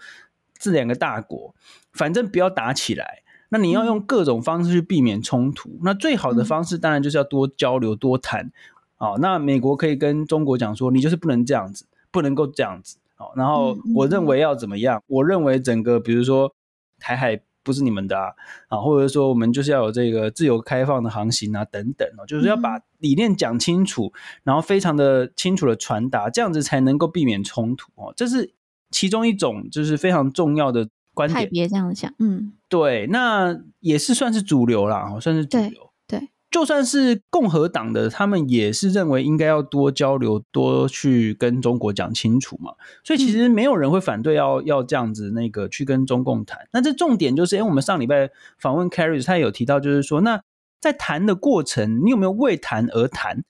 [0.60, 1.56] 这两个大国
[1.94, 5.70] 反正不要打起来，那你要用各种方式去避免冲突。
[5.70, 8.52] 嗯、那最好的方式当然就是要多交流多谈。
[8.98, 12.98] 哦，那美国可以跟中国讲说，你就是不能这样子，不能够这样子。
[13.18, 15.04] 哦，然后我认为要怎么样？
[15.06, 16.52] 我认为整个，比如说
[17.00, 18.34] 台海不是你们的啊，
[18.70, 24.12] 啊，或者说我们就是要有这个自由开放的航行啊，等等哦，就是要把理念讲清楚，
[24.44, 28.12] 然后非常的清楚的传达，这样子才能够避免冲突哦。
[28.16, 28.52] 这是
[28.92, 31.40] 其中一种，就是非常重要的观点。
[31.40, 35.92] 太别这样想，嗯，对，那也是算是主流啦，算是主流。
[36.08, 42.72] 对就算是共和党的，他们也是认为应该要多交流，多去跟中国讲清楚嘛。
[43.04, 46.68] 所以其实没有人会反对要要这样子那个去跟中共谈。
[46.72, 50.42] 那这重点就是，因为我们上礼拜访问 Carrie，他有提到，就是说，那
[50.80, 53.44] 在谈的过程，你有没有为谈而谈？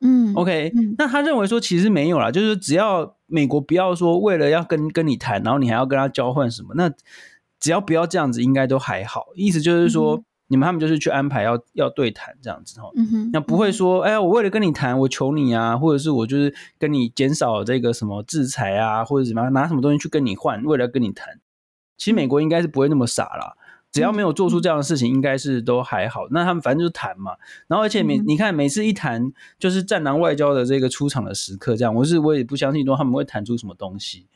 [0.00, 6.90] 嗯，OK，那他认为说其实没有啦，就是只要美国不要说为了要跟跟你谈，然后你还要跟他交换什么，那
[7.60, 9.26] 只要不要这样子，应该都还好。
[9.34, 10.16] 意思就是说。
[10.16, 21.40] 嗯你们他们就是去安排要要对谈这样子哈，嗯哼，那不会说，哎呀，我为了跟你谈，我求你啊，或者是我就是跟你减少这个什么制裁啊，或者怎么样，拿什么东西去跟你换，为了跟你谈。
[21.96, 23.54] 其实美国应该是不会那么傻啦，
[23.94, 26.22] 只要没有做出这样的事情，应该是都还好。
[26.32, 27.36] 那他们反正就是谈嘛，
[27.68, 34.26] 然后而且每你看每次一谈，就是战狼外交的这个出场的时刻，这样，我是我也不相信说他们会谈出什么东西。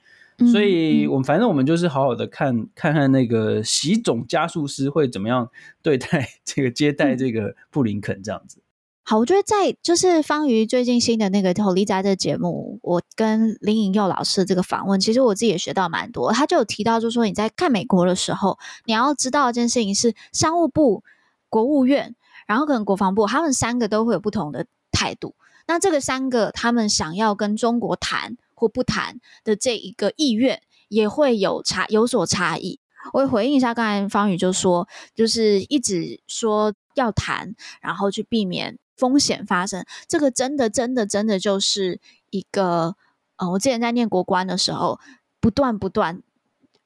[0.53, 5.51] 所以，我们反正我们就是好好的看看看那个习总加速师会怎么样
[5.83, 8.62] 对待这个接待这个布林肯这样子。
[9.11, 16.31] 好，我觉得在就是方瑜最近新的那个《投丽在》的节目，我跟林颖佑老师的这个访问，其实我自己也学到蛮多。
[16.35, 21.05] 他就有提到，就是说你在看美国的时候，你要知道一件事情是商务部、
[21.49, 22.16] 国务院，
[22.47, 25.35] 然后可能国防部，他们三个都会有不同的态度。
[25.66, 28.37] 那这个三个他们想要跟中国谈。
[28.61, 32.81] 或不谈的这一个意愿也会有差有所差异。
[33.12, 39.87] 我回应一下刚才方宇就说，就是一直说要谈，然后去避免风险发生。
[40.07, 42.97] 这个真的真的真的就是一个，
[43.37, 45.01] 呃，我之前在念国关的时候，
[45.41, 46.23] 不断不断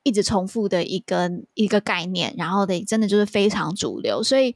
[0.04, 4.22] 一直重复的一个一个概念，然后的真的就是非常主流。
[4.22, 4.54] 所以，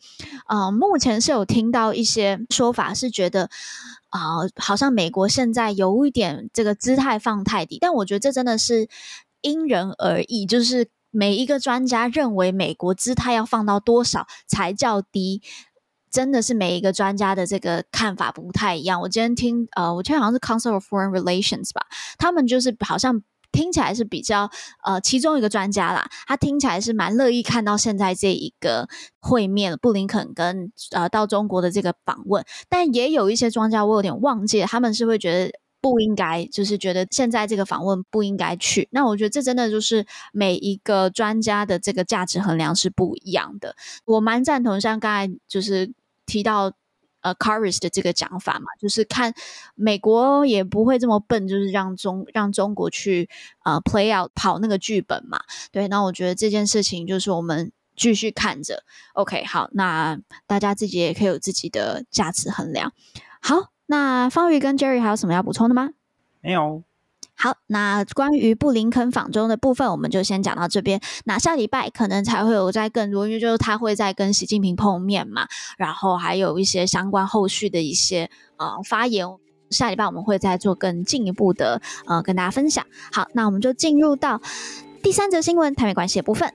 [0.48, 3.50] 呃，目前是有听到一些说法，是觉得。
[4.08, 8.88] 啊、好像美国现在有一点这个姿态放太低，但我觉得这真的是
[9.42, 15.42] 因人而异，就是每一个专家认为美国姿态要放到多少才叫低，
[16.16, 19.02] 真的是每一个专家的这个看法不太一样。
[19.02, 21.82] 我今天听呃，我记得好像是 Council of Foreign Relations 吧，
[22.16, 23.22] 他们就是好像。
[23.52, 24.50] 听起来是比较
[24.84, 28.86] 呃，其中一个专家啦，他听起来是蛮乐意看到现在这一个
[29.18, 38.88] 会面，布林肯跟呃到中国的这个访问，但也有一些专家，我有点忘记，他们是会觉得不应该，就是觉得现在这个访问不应该去。
[38.90, 43.74] 那我觉得这真的就是每一个专家的这个价值衡量是不一样的。
[44.04, 45.94] 我蛮赞同像刚才就是
[46.26, 46.72] 提到。
[47.22, 49.34] 呃 c a r i s 的这个讲法嘛，就是看
[49.74, 53.28] 美国也不会这么笨，就是让中让中国去
[53.64, 55.40] 呃 play out 跑那个剧本嘛。
[55.72, 58.84] 对，那我觉得这件事情就是我们继续看着。
[59.14, 62.92] OK，好，那大家自己也可以有自己的价值衡量。
[63.40, 65.90] 好，那方瑜跟 Jerry 还有什么要补充的吗？
[66.40, 66.84] 没有。
[67.38, 71.00] 好，那关于布林肯访中的部分，我们就先讲到这边。
[71.24, 75.46] 那下礼拜可能才会有再更多，因为就是他会再跟习近平碰面嘛，
[75.76, 79.26] 然后还有一些相关后续的一些呃发言。
[79.68, 82.86] 下礼拜我们会再做更进一步的呃跟大家分享。
[83.12, 84.40] 好，那我们就进入到
[85.02, 86.54] 第三则新闻，台美关系的部分。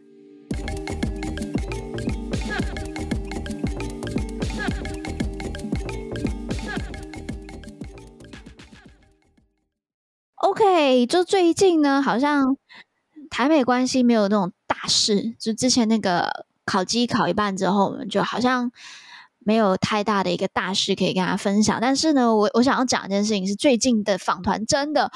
[10.42, 12.58] OK，就最近呢，好像
[13.30, 15.36] 台美关系没有那种大事。
[15.38, 18.72] 就之前那个考机考一半之后，我们就好像
[19.38, 21.78] 没有太大的一个大事可以跟大家分享。
[21.80, 25.12] 但是呢，我我想要讲一件事情是，最近的访团真的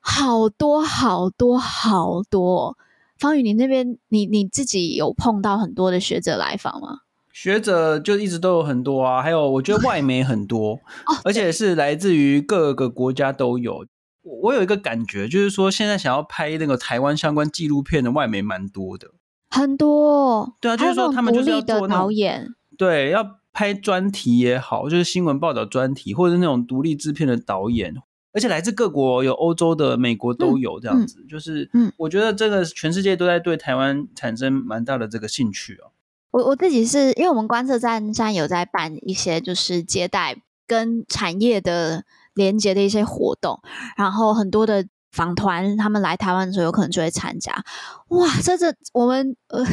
[0.00, 2.76] 好多好多好多。
[3.16, 6.98] 方宇，你那边你你自己有碰到很多的学者来访吗？
[7.32, 13.86] 学者就一直都有很多啊，还有我觉得外媒很多， 哦，而且是来自于各个国家都有。
[14.24, 19.10] 我有一个感觉，就是说现在想要拍那个台湾相关纪录片的外媒蛮多的，
[19.50, 20.56] 很多。
[20.60, 27.94] 对啊，就是说他们就是要做导演，对，要拍专题也好，就是新闻报道专题，或者是那种独立制片的导演，
[28.32, 31.20] 而且来自各国，有欧洲的、美国都有这样子。
[31.20, 35.92] 嗯、就是，嗯，我觉得这个全世界都在对台湾产生蛮大的这个兴趣哦。
[36.30, 42.04] 我我自己是因为我们观测站现在有在办一些就是接待跟产业的。
[42.34, 43.60] 连接的一些活动，
[43.96, 47.52] 然后很多的访团，他们来台湾的时候，有可能就会参加。
[48.08, 49.64] 哇，这这我们呃，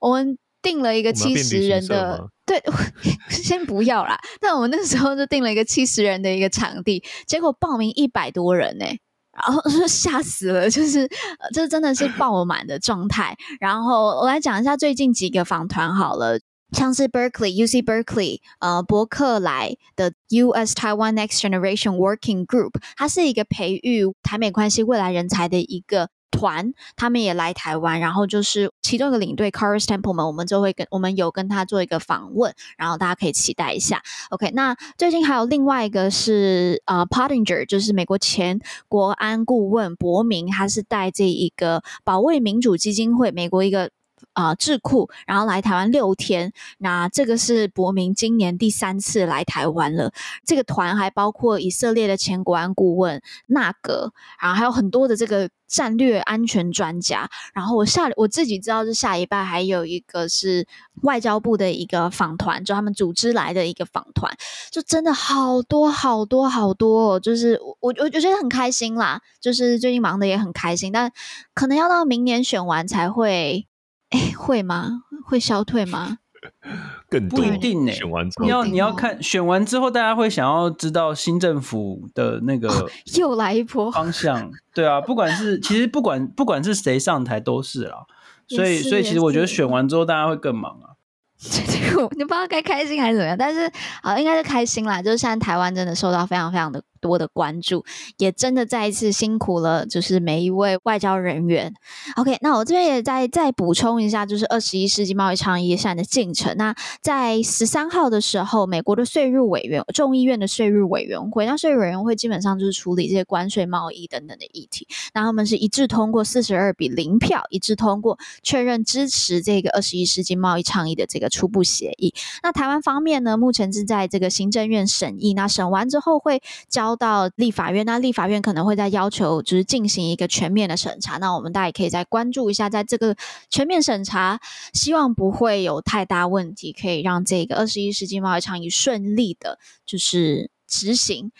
[0.00, 2.62] 我们定了一个七十人的，对，
[3.30, 4.18] 先不要啦。
[4.40, 8.84] 但我们那时候就定了一个七十人的一个场地，结果报名一百多人呢，
[9.32, 11.08] 然后 就吓死了，就是
[11.54, 13.36] 这真的是爆满的状态。
[13.60, 16.38] 然后我来讲一下最近几个访团好了。
[16.72, 20.74] 像是 Berkeley、UC Berkeley，呃，伯克莱的 U.S.
[20.74, 34.02] Taiwan Next Generation Working Group，它是一个培育台美关系未来人才的一个团，他们也来台湾，然后就是其中一个领队 Corey Templeman，我们就会跟我们有跟他做一个访问，然后大家可以期待一下。
[34.28, 43.90] OK，那最近还有另外一个是呃 Pottinger，就是美国前国安顾问伯明，他是带这一个保卫民主基金会，美国一个。
[44.32, 50.12] 啊、智库，然后来台湾六天，那这个是伯明今年第三次来台湾了。
[50.44, 57.28] 这个团还包括以色列的前国安顾问纳格，然后还有很多的这个战略安全专家。
[57.52, 60.64] 然后我下我自己知道是下礼拜还有一个是
[61.02, 64.32] 外交部的一个访团，就他们组织来的一个访团，
[64.70, 71.10] 就真的好多好多好多，哦，就是我我我觉得很开心啦，就是最近忙得也很开心，但
[71.54, 73.66] 可能要到明年选完才会。
[74.10, 75.02] 哎，会吗？
[75.24, 76.18] 会消退吗？
[77.10, 77.92] 更多不一定呢。
[77.92, 84.50] 选完之后，你要你要看选完之后，大家会想要知道新政府的那个、哦、又来一波方向。
[84.72, 88.06] 对啊，不管是其实不管不管是谁上台都是啦。
[88.46, 90.96] 所以所以其实我觉得选完之后，大家会更忙啊。
[91.38, 91.60] 这
[91.94, 93.70] 个你不知道该开心还是怎么样，但是
[94.02, 95.02] 好应该是开心啦。
[95.02, 96.82] 就是现在台湾真的受到非常非常的。
[97.00, 97.84] 多的关注，
[98.18, 101.72] 也真的再一次辛苦了，就是每一位外交人员。
[102.16, 106.56] OK，那我这边也再再补充一下，就是二十一世纪贸易倡议现在的进程。
[106.56, 114.86] 那在十三号的时候，美国的税入委员众议院的税入委员会，那税入委员会基本上就是处理这些关税、贸易等等的议题。
[115.14, 122.12] 那他们是一致通过四十二比零票，一致通过确认支持这个二十一世纪贸易倡议的这个初步协议。
[122.42, 126.87] 那台湾方面呢，目前是在这个行政院审议，那审完之后会交。
[126.88, 131.18] 交到立法院，那立法院可能会再要求，就是进行一个全面的审查。
[131.18, 133.14] 那我们大家也可以再关注一下，在这个
[133.50, 134.40] 全面审查，
[134.72, 141.30] 希望不会有太大问题，可以让这个二十一世纪贸易倡议顺利的，就是执行。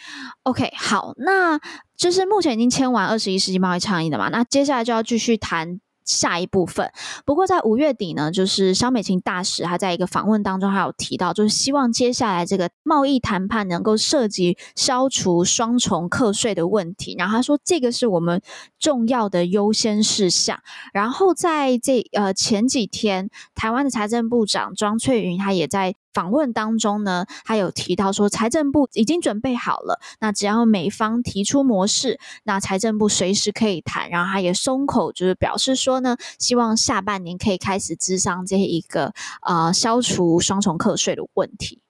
[0.43, 1.59] OK，好，那
[1.97, 5.81] 就是目前已经签完二十一世纪贸易倡议的嘛，那接下来就要继续谈。
[6.09, 6.91] 下一部分，
[7.27, 18.41] 不过在五月底呢，就是萧美琴大使他在一个访问当中还有提到，就是希望接下来这个贸易谈判能够涉及消除双重课税的问题，然后他说这个是我们
[18.79, 20.59] 重要的优先事项。
[20.95, 25.95] 然后在这呃前几天，台湾的财政部长庄翠云他也在。
[26.13, 34.09] 访问当中呢，他有提到说，财政部已经准备好了，那只要美方提出模式，那财政部随时可以谈。
[34.11, 41.81] 然后他也松口，就是表示说呢，希望下半年可以开始咨商这一个呃消除双重课税的问题。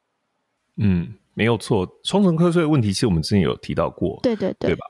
[0.77, 4.87] 嗯，没有错，双重课税的问题其实我们之前有提到过，对对对，对吧？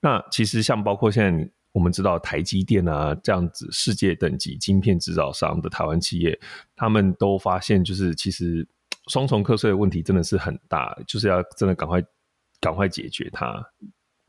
[0.00, 6.36] 那其实像包括现在我们知道台积电啊这样子世界等级晶片制造商的台湾企业，
[6.74, 8.66] 他们都发现就是其实。
[9.10, 11.98] 双重课税的问题真的是很大，就是要真的赶快
[12.60, 13.54] 赶快解决它。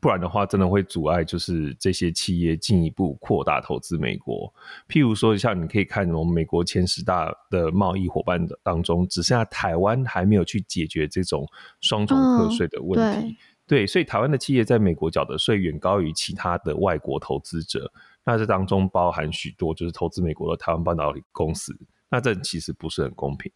[0.00, 4.50] 不然的话，真的会阻碍就是这些企业进一步扩大投资美国。
[4.88, 11.46] 譬如说，像你可以看我们美国前十大的贸易伙伴的当中，只剩下台湾还没有去解决这种
[11.82, 13.28] 双重课税的问题。
[13.28, 13.36] 嗯、
[13.70, 17.92] 对，所以台湾的企业在美国缴的税远高于其他的外国投资者。
[18.24, 21.72] 那这当中包含许多就是投资美国的台湾半导体公司，
[22.10, 23.52] 那这其实不是很公平。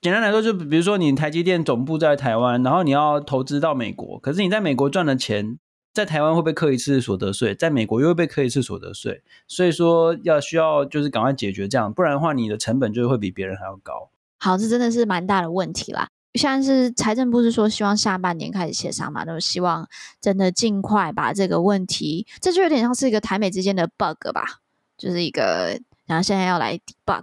[0.00, 5.56] 简单来说，就比如说你台积电总部在台湾，然后你要投资到美国，可是你在美国赚的钱，
[5.94, 14.10] 在台湾会被课一次所得税，在美国又会被课一次所得税，所以说要需要就是赶快解决这样，不然的话你的成本就会比别人还要高。
[14.40, 16.08] 好，这真的是蛮大的问题啦。
[16.34, 19.86] 现在是财政部是说希望下半年开始协商嘛，那么希望
[20.18, 24.60] 真的尽快把这个问题，这就有点像是一个台美之间的 bug 吧，
[24.96, 27.22] 就是一个，然后现在要来 debug。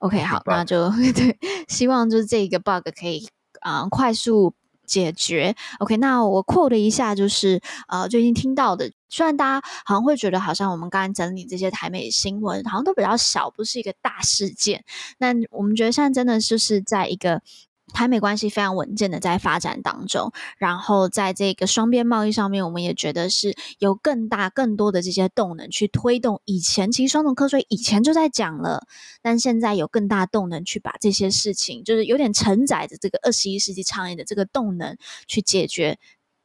[0.00, 3.26] OK，好，那就 对，希望就是这个 bug 可以
[3.60, 4.52] 啊、呃、快速
[4.84, 5.56] 解决。
[5.78, 14.84] OK，那我 quote 一下，就是呃最近听到的，虽然大家好像会觉得好像我们刚刚整理这些台美新闻好像都比较小，不是一个大事件，
[15.16, 17.40] 那我们觉得现在真的就是在一个。
[17.92, 26.40] 台美关系非常稳健的在发展当中，然后在这个双边贸易上面，我们也觉得是有更大、更多的这些动能去推动。
[26.44, 28.86] 以前其实双重课税以前就在讲了，
[29.22, 35.98] 但现在有更大动能去把这些事情，就是有点承载着这个二十一世纪倡议的这个动能去解决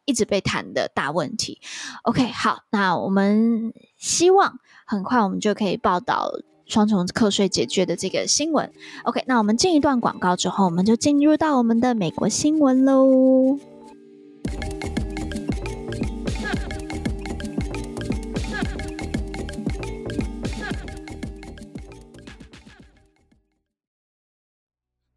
[0.06, 1.62] 一直被谈的大问题。
[2.04, 6.32] OK，好，那我们希望很快我们就可以报道。
[6.68, 8.70] 双重课税解决的这个新闻
[9.04, 13.58] ，OK，那我们进一段广告之后，我们就进入到我们的美国新闻喽。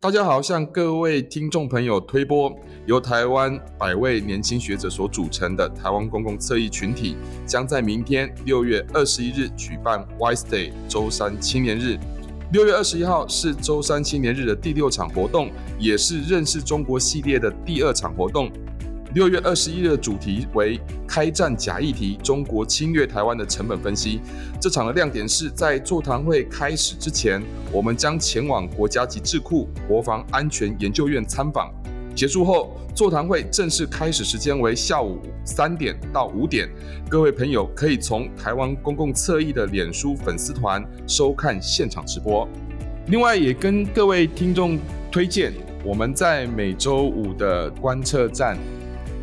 [0.02, 2.50] 大家好，向各位听众朋友推播，
[2.86, 11.98] 由台湾百位年轻学者所组成的台湾公共侧翼群体，将在明天六月二十一日举办 WISE Day 周三青年日。
[12.50, 18.50] 六月二十一号是周三青年日的第六场活动，也是认识中国系列的第二场活动。
[19.12, 24.20] 六月二十一日的主题为“开战假议题：中国侵略台湾的成本分析”。
[24.60, 27.42] 这场的亮点是在座谈会开始之前，
[27.72, 31.72] 我们将前往国家级智库国防安全研究院参访。
[32.14, 36.68] 结束后，座谈会正式开始时间为下午三点到五点。
[37.08, 42.48] 各位朋友可以从台湾公共侧翼的脸书粉丝团收看现场直播。
[43.08, 44.78] 另外，也跟各位听众
[45.10, 45.52] 推荐，
[45.84, 48.56] 我们在每周五的观测站。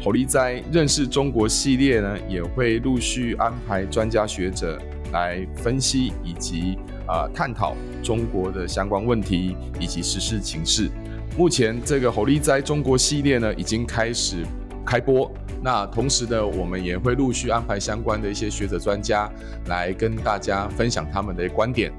[0.07, 4.81] 侯利哉认识中国系列呢，也会陆续安排专家学者
[5.11, 10.89] 来分析以及啊、探讨中国的相关问题以及时事情势。
[11.37, 14.45] 目前这个侯利哉中国系列呢已经开始
[14.85, 15.29] 开播，
[15.61, 19.29] 那同时呢，我们也会陆续安排相关的一些学者专家
[19.65, 21.91] 来跟大家分享他们的观点。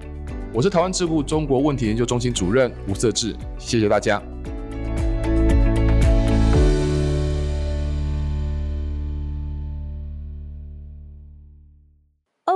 [0.54, 4.22] 我是台湾智库中国问题研究中心主任吴瑟智，谢谢大家。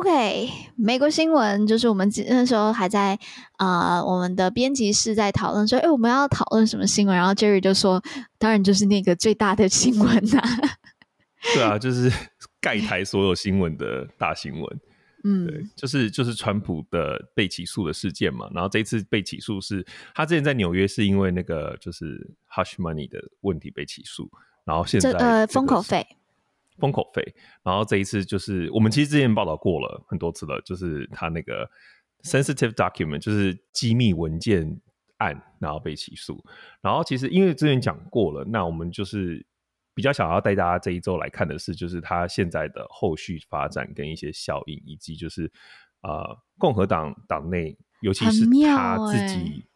[0.02, 3.16] OK，美国新闻就是我们那时候还在
[3.56, 7.16] 啊、呃，我们的编辑室在讨论说，哎，我们要讨论什么新闻？
[7.16, 8.02] 然后 Jerry 就说，
[8.36, 10.48] 当然就是那个最大的新闻呐、啊。
[11.54, 12.12] 对啊， 就是
[12.60, 14.80] 盖台所有新闻的大新闻。
[15.22, 18.50] 嗯，对，就是就是川普的被起诉的事件嘛。
[18.52, 19.86] 然后这一次被起诉是
[20.16, 24.28] 他之前在纽约是因为那个就是 Hush Money 的问题被起诉，
[24.64, 26.04] 然后现在、这个、呃封口费。
[26.78, 27.22] 封口费，
[27.62, 31.70] 然后这一次就是我们其实之前报道过了很多次了，就是他那个
[32.24, 34.80] sensitive document，就是机密文件
[35.18, 36.42] 案，然后被起诉。
[36.80, 39.44] 然后其实因为之前讲过了，那我们就是
[39.94, 45.52] 比较想要带大家这一周来看的是，就是他现在的后续发展跟一些效应，以及就是
[46.02, 49.66] 呃共和党党内，尤其是他自己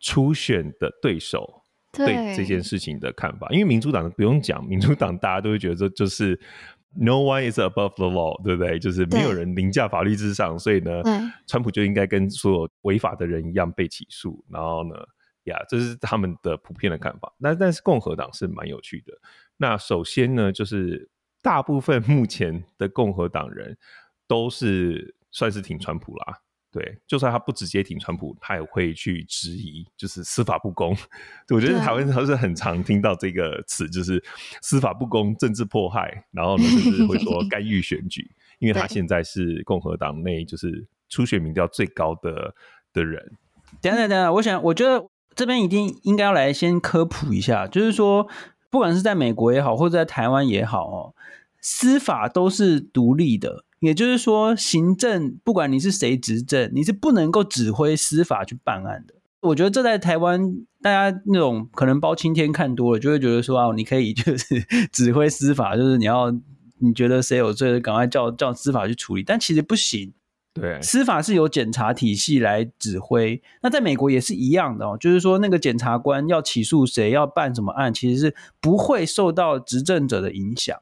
[0.00, 1.64] 初选的对手。
[2.04, 6.38] 对这件事情的看法，因为民主党不用讲，民主党大家都会觉得说，就是
[6.98, 8.78] no one is above the law，对不对？
[8.78, 11.02] 就是没有人凌驾法律之上，所以呢，
[11.46, 14.44] 川普就应该跟所有违法的人一样被起诉。
[14.50, 14.94] 然后呢，
[15.44, 17.32] 呀，这是他们的普遍的看法。
[17.38, 19.12] 那但是共和党是蛮有趣的。
[19.56, 21.08] 那首先呢，就是
[21.42, 23.76] 大部分目前的共和党人
[24.26, 26.38] 都是算是挺川普啦。
[26.76, 30.94] 对，就算他不直接挺川普，他也会去质疑，就是司法不公。
[31.48, 34.22] 我觉得台湾还是很常听到这个词，就是
[34.60, 42.54] 司法不公、政治迫害，然后呢，就是会说 干预选举，因为他现在是共和党内就是初选民调最高的
[42.92, 43.24] 的人。
[43.80, 48.28] 等等等等，我想，我觉得这边一定应该要来先科普一下，就是说，
[48.68, 51.14] 不管是在美国也好，或者在台湾也好哦。
[51.62, 59.14] 司法都是独立的，也就是说，行政不管你是谁执政，你是不能够指挥司法去办案的。
[59.40, 64.60] 我觉得这在台湾，大家那种可能包青天看多了，就会觉得说啊，你可以 就是
[64.90, 66.30] 指挥司法，就是你要
[66.78, 70.12] 你觉得谁有罪，赶快叫叫司法去处理，但其实不行。
[70.54, 73.42] 对，司法是由检察体系来指挥。
[73.62, 80.76] 那在美国也是一样的哦，就是说那个检察官要起诉谁，要办什么案，其实是不会受到执政者的影响。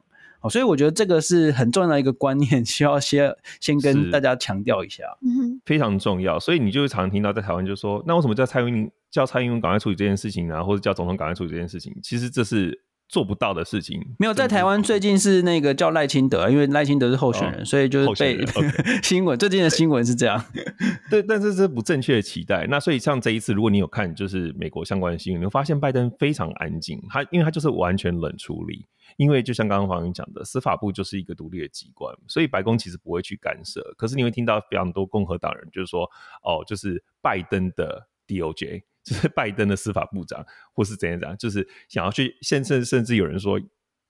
[0.44, 5.02] 哦，所以我觉得这个是很重要的一个观念， 需要先先跟大家强调一下。
[5.22, 6.38] 嗯，非常重要。
[6.38, 10.62] 所以你就会常常听到在台湾就说，那为什么叫蔡英文叫蔡英文赶快处理这件事情呢？
[10.62, 11.96] 或者叫总统赶快处理这件事情？
[12.02, 12.82] 其实这是。
[13.06, 20.42] 做不到的事情没有，在台湾最近是那个叫赖清德，因为赖清德是候选人，哦、所以就是被、okay、 新闻最近的新闻是这样。
[21.10, 22.66] 对，但是这是不正确的期待。
[22.68, 28.86] 那所以像这一次，如果你有看就是美国相关的新闻，你会发现拜登非常安静，他因为他就是完全冷处理。
[29.16, 33.94] 因为就像刚刚黄云讲的，司法部就是一个独立的机关，所以白宫其实不会去干涉。
[33.96, 36.10] 可是你会听到非常多共和党人就是说，
[36.42, 38.82] 哦，就是拜登的 DOJ。
[39.04, 40.42] 就是拜登的司法部长，
[40.72, 43.60] 或是怎样怎样，就是想要去，甚至甚至有人说，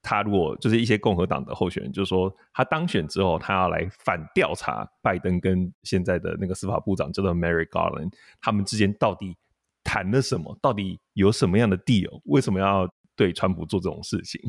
[0.00, 9.36] 他如果就是一些共和党的候选人，就是说他当选之后，他要来反调查拜登跟现在的那个司法部长叫做 Mary Garland，他们之间到底
[9.82, 14.40] 谈了什么，到底有什么样的 deal，为什么要对川普做这种事情，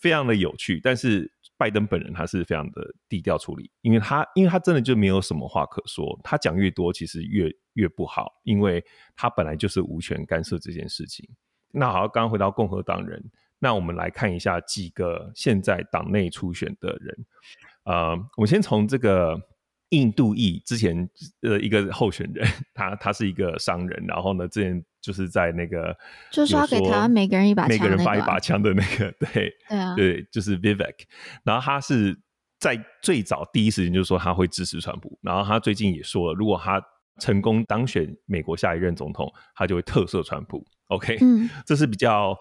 [0.00, 1.32] 非常的有趣，但是。
[1.60, 8.82] 拜登本人他是非常的低调处理，因为他因为他真的就没有什么话可说，他讲越多其实越越不好，因为
[9.14, 11.28] 他本来就是无权干涉这件事情。
[11.70, 13.22] 那好，刚回到共和党人，
[13.58, 17.26] 那我们来看一下几个现在党内初选的人，
[17.84, 19.38] 呃，我们先从这个。
[19.90, 21.10] 印度裔之前
[21.40, 25.96] 的一个候选人， 他他是一个商人，然后呢，之前就是在那个，
[26.30, 30.94] 就是说要给台湾每个人一把枪，每个人发一把枪的那个，对对啊，对，就是 Vivek，
[31.44, 32.18] 然后他是
[32.58, 36.82] 在最早第一时间就说他会支持川普，然后他最近也说了，如果他
[37.18, 40.64] 成功当选美国下一任总统，他就会特赦川普。
[40.88, 42.38] OK，嗯，这是比较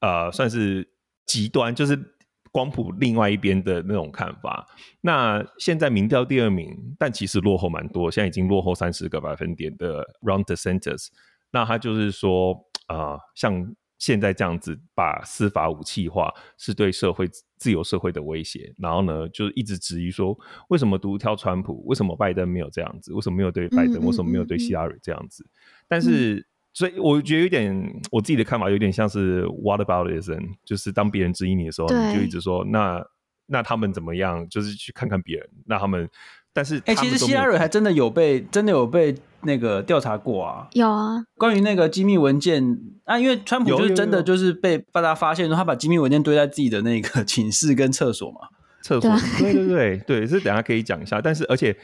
[0.00, 0.88] 呃算是
[1.26, 2.14] 极端，就是。
[2.50, 4.66] 光谱另外一边的那种看法，
[5.02, 11.08] 那现在民调第二名，但其实落后蛮多，现在已经落后三十个百分点的 Ron DeSantis，
[11.50, 12.52] 那他就是说，
[12.86, 20.38] 啊、呃，像现在这样子把司法武器化，是对社会自由社会的威胁，然后呢，就一直质疑说，
[20.68, 25.46] 为什么独挑川普，为什么拜登没有这样子，为什么没有对拜登，嗯嗯嗯嗯为什么没有对希拉里这样子，
[25.88, 26.34] 但是。
[26.34, 26.44] 嗯
[26.74, 33.04] 所以我觉得有点，我自己的看法有点像是 whataboutism，就是当别人质疑你的时候，你就一直说那
[33.46, 36.08] 那他们怎么样，就是去看看别人，那他们，
[36.52, 48.40] 但是哎、欸，其实希拉蕊还真的有被真的有被那个调查过啊，有啊，关于那个机密文件啊，因为川普就是真的就是被大家发现说他把机密文件堆在自己的那个寝室跟厕所嘛，
[48.82, 51.76] 厕所，对对对对，这 等下可以讲一下，但是而且。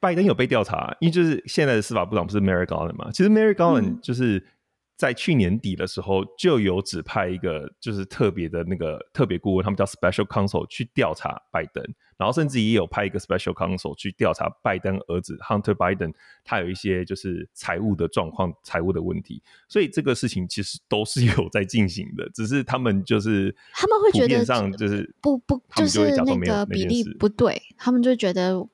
[0.00, 3.08] 拜登有被调查，因为就是现在的司法部长不是 Merrick Garland 吗？
[3.10, 4.46] 其实 Merrick Garland 就是
[4.98, 11.82] 在去年底的时候就有指派一个就是特别的那个特别顾问，他们叫 Special Counsel 去调查拜登，
[12.16, 16.12] 然后甚至也有派一个 Special Counsel 去调查拜登儿子 Hunter Biden，
[16.44, 28.66] 他有一些就是财务的状况、财务的问题，所以这个事情其实都是有在进行的，只是他们就是他们会觉得上就是不不就是那个比例不对，他们就觉得。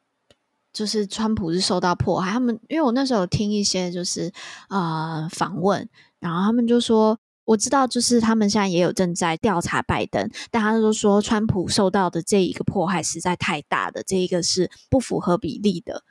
[0.72, 4.30] 就是川普是受到迫害，他们因为我那时候有听一些就是
[4.68, 5.88] 呃访问，
[6.20, 7.18] 然后他们就说
[7.50, 16.04] 我知道，就是他们现在也有正在调查拜登，但他都说川普受到的这一个迫害实在太大的，这一个是不符合比例的。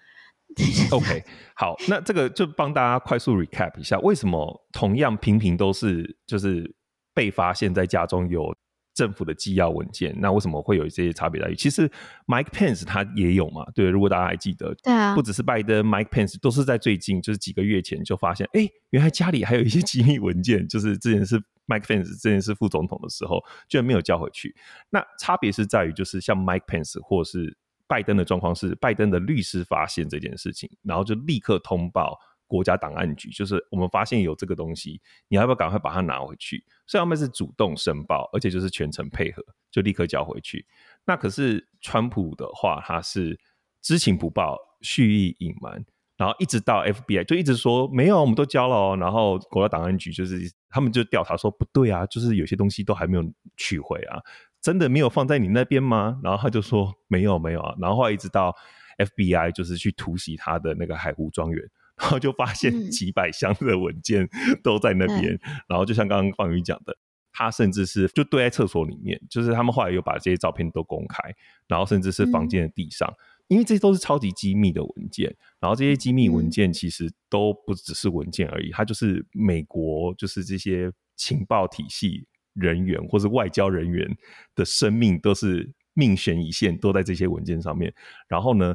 [0.92, 1.24] OK，
[1.56, 6.76] 好，那这个就帮大家快速 recap 一下，为什么同样频频都是就是
[7.14, 8.54] 被发现在家中有。
[9.00, 11.56] 政府的机要文件，那为什么会有这些差别待遇？
[11.56, 11.89] 其实
[12.28, 24.54] Mike Pence 他也有嘛，对，如果大家还记得，对啊，不只是拜登，Mike Pence 都是在最近，就是几个月前就发现，哎，原来家里还有一些机密文件，就是之前是 Mike Pence 之前是副总统的时候，居然没有交回去。
[24.89, 32.20] 那差别是在于，就是像 Mike Pence 或是拜登的状况是，拜登的律师发现这件事情，然后就立刻通报。
[32.50, 36.66] 国家档案局就是我们发现有这个东西，你要不要赶快把它拿回去？
[36.88, 40.66] 所以他们是主动申报，而且就是全程配合，就立刻交回去。
[41.06, 43.39] 那可是川普的话，他是
[43.84, 45.86] 知情不报、蓄意隐瞒，
[46.18, 48.97] 然后一直到 FBI 就一直说没有，我们都交了哦。
[49.00, 53.24] 然后国家档案局就是他们就调查说不对啊，就是有些东西都还没有
[53.56, 54.20] 取回啊，
[54.60, 56.20] 真的没有放在你那边吗？
[56.24, 57.76] 然后他就说没有没有啊。
[57.80, 58.56] 然后后来一直到
[58.97, 61.70] FBI 就是去突袭他的那个海湖庄园。
[62.00, 64.28] 然后就发现几百箱的文件
[64.64, 66.95] 都在那边，嗯、然后就像刚刚方宇讲的，
[67.32, 71.34] 他甚至是就堆在厕所里面，就是他们后来又把这些照片都公开，
[71.68, 73.16] 然后甚至是房间的地上，嗯、
[73.50, 84.08] 因为这些都是超级机密的文件，然后这些机密文件其实都不只是文件而已，它就是美国就是这些情报体系人员或是外交人员
[84.56, 87.93] 的生命都是命悬一线，都在这些文件上面。
[88.28, 88.74] 然后呢，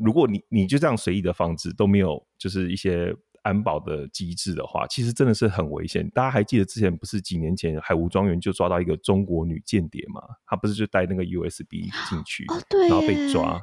[0.00, 3.14] 如果你你就这样随意的放置，都没有就是一些。
[3.42, 6.06] 安保的机制的话，其实真的是很危险。
[6.10, 10.20] 大家还记得之前不是几年前海湖庄园就抓到一个中国女间谍吗？
[10.44, 13.58] 她不是就带那个 USB 进去，哦、对，然后被抓。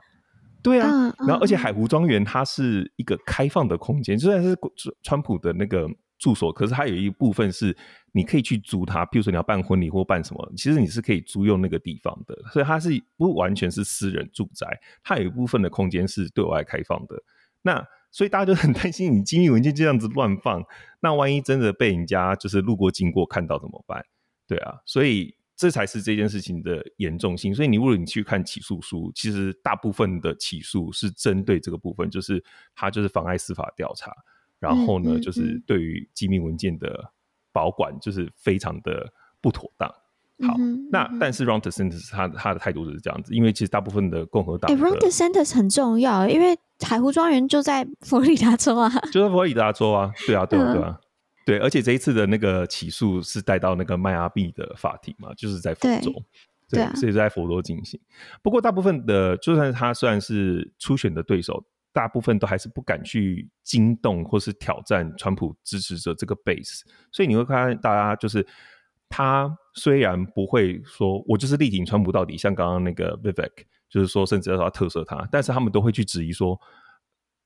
[0.63, 4.57] 对啊，嗯、然后而且海湖庄园它是一个开放的空间，虽然是
[5.03, 7.75] 川普的那个住所，可是它有一部分是
[8.11, 9.05] 你可以去租它。
[9.05, 12.37] 譬如说你要办婚礼或办什么，其实你是可以租用那个地方的。
[12.51, 14.67] 所以它是不完全是私人住宅，
[15.03, 17.15] 它有一部分的空间是对外开放的。
[17.61, 20.63] 那所以大家就很担心，你机密文件这样子乱放，
[21.01, 24.05] 那万一真的被人家就是路过经过看到怎么办？
[24.47, 27.53] 对啊，所以这才是这件事情的严重性。
[27.53, 32.41] 所以你如果你去看起诉书，其实大部分的起诉是针对这个部分，就是
[32.73, 34.15] 它就是妨碍司法调查，
[34.59, 37.11] 然后呢，就是对于机密文件的
[37.51, 39.89] 保管就是非常的不妥当。
[40.47, 40.55] 好，
[40.91, 50.99] 那但是 Ron DeSantis 他他的态度就是这样子，因为其实大部分的共和党，哎，Ron DeSantis 很重要，因为海湖庄园就在佛罗里达州啊，就在佛罗里达州啊，对啊， 对啊，对啊，
[51.43, 56.13] 对，而且这一次的那个起诉是带到那个迈阿密的法庭嘛，就是在佛州，
[56.69, 57.99] 对，所以在佛罗进行。
[58.43, 61.65] 不过大部分的，就算他虽然是初选的对手，
[61.97, 66.81] 大部分都还是不敢去惊动或是挑战川普支持者这个 base，
[67.11, 68.45] 所以你会看大家就是。
[69.09, 76.59] 他虽然不会说“我就是力挺川普到底”，像刚刚那个 Vivek，就是说甚至要特赦他，但是他们都会去质疑说，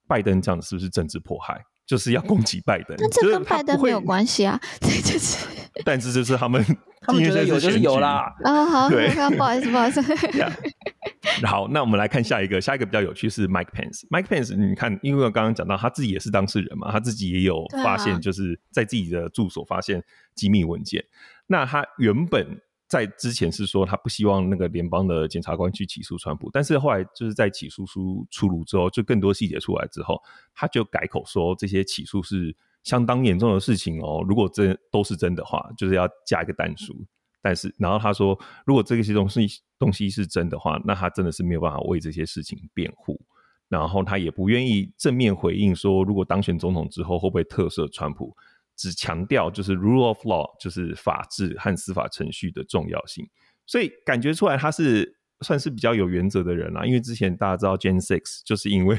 [0.07, 2.97] 拜登这样子是不是政治迫害，就是要攻击拜登。
[2.99, 5.45] 那这跟拜登没有关系啊， 这就是。
[5.85, 6.65] 但是就是他们，
[7.01, 8.33] 他们觉得有就是有啦。
[8.43, 10.01] 啊，好，对，不好意思，不好意思。
[11.45, 14.07] 好，那我们来看下一个，下一个比较有趣是 Mike Pence。
[14.09, 20.03] Mike Pence，你看，因为我刚刚讲到他自己也是当事人嘛，他自己也有发现，就是在自己的住所发现
[20.33, 21.05] 机密文件。
[21.45, 30.19] 那他原本在之前是说他不希望那个联邦的检察官去起诉川普，但是后来就是在起诉书出炉之后，就更多细节出来之后，
[30.55, 34.25] 他就改口说这些起诉是相当严重的事情哦。
[34.27, 37.05] 如果这都是真的话，就是要加一个但书。
[37.41, 39.47] 但是然后他说，如果这些东西
[39.79, 43.19] 东西是真的话，那他真的是没有办法为这些事情辩护。
[43.67, 48.35] 然后他也不愿意正面回应说，如果当选总统之后会不会特赦川普。
[48.77, 53.29] 只强调就是 rule of law，就是法治和司法程序的重要性，
[53.67, 56.83] 所以感觉出来他是算是比较有原则的人啦。
[56.83, 58.97] 因为之前大家知道 Jan 6就是因为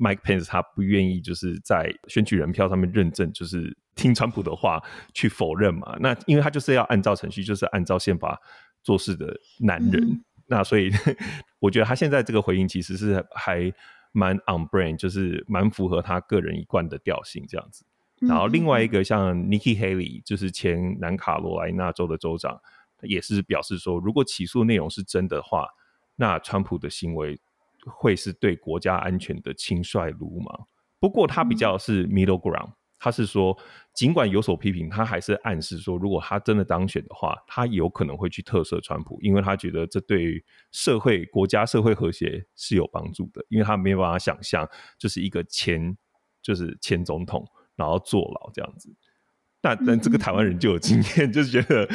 [0.00, 4.82] Mike Pence 他不愿意就是在选举人票上面认证，就是听川普的话
[5.12, 5.94] 去否认嘛。
[6.00, 8.40] 那因为他就是要按照程序，就是按照宪法
[8.82, 10.02] 做事的男人。
[10.02, 10.90] 嗯、那所以
[11.58, 13.70] 我觉得他现在这个回应其实是还
[14.12, 17.84] 蛮 on brand，就是蛮符合他个人一贯的调性这样子。
[18.20, 22.58] 然后另外一个像 Nikki Haley，就是前南卡罗来纳州的州长，
[23.02, 25.68] 也是表示说，如果起诉内容是真的话，
[26.16, 27.38] 那川普的行为
[27.86, 30.66] 会是对国家安全的轻率鲁莽。
[30.98, 33.56] 不过他比较是 middle ground，他是说，
[33.94, 44.68] 尽管有所批评，他还是暗示说，如果他真的当选的话，他有可能会去特赦川普，因为他觉得这对于社会、国家社会和谐是有帮助的，因为他没有办法想象，
[44.98, 45.96] 就是一个前，
[46.42, 47.46] 就是前总统。
[47.76, 48.94] 然后坐牢这样子，
[49.62, 51.88] 那但这个台湾人就有经验，嗯、 就是觉得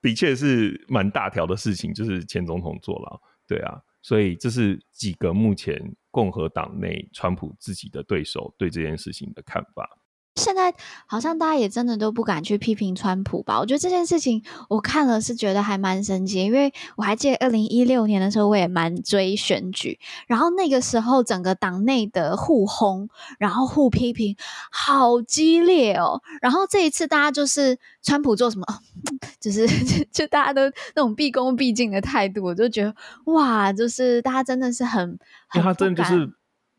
[0.00, 5.80] 的确是蛮大条的事情，就是前总统坐牢，对啊，所以这是几个目前
[6.10, 10.01] 共和党内川普自己的对手对这件事情的看法。
[10.36, 10.74] 现在
[11.06, 13.60] 好像大家也真的都不敢去批评川普吧？
[13.60, 23.08] 我觉得这件事情我看了是觉得还蛮神奇，因为我还记得二零一六年的时候我也蛮追选举，然后那个时候整个党内的互轰，
[23.38, 24.34] 然后互批评，
[24.70, 26.22] 好激烈哦。
[26.40, 28.66] 然后这一次大家就是川普做什么，
[29.38, 29.66] 就是
[30.10, 30.62] 就大家都
[30.94, 32.94] 那种毕恭毕敬的态度，我就觉得
[33.26, 35.10] 哇，就是大家真的是很，
[35.54, 36.32] 因为他真的就是。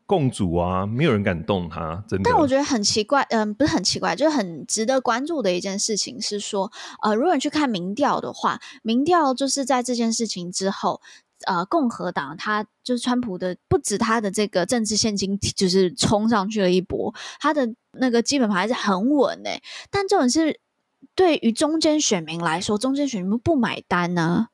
[0.06, 2.30] 共主啊，没有人敢动他，真的。
[2.30, 6.70] 但我觉得很奇怪，嗯、不是很奇怪，就是很值得关注的一件事情是说，
[7.02, 11.00] 呃，如果你去看民调的话，民调就是在这件事情之后，
[11.46, 19.62] 呃，共和党他就是川普的，不止他的这个政治现金就是冲上去了一波，他的那个基本盘还是很稳诶。
[19.90, 20.60] 但这种是
[21.14, 24.48] 对于中间选民来说，中间选民不买单呢、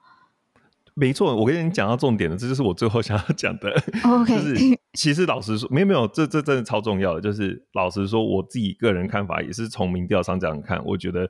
[1.01, 3.71] 没错，我跟你讲到重点了，这就是我最后想要讲的。
[4.05, 7.23] OK， 就是其实老实说，没有没有，这这真的超重要的。
[7.23, 11.27] 就是老实说，我自己个人看法也是从民调上这样看，我觉得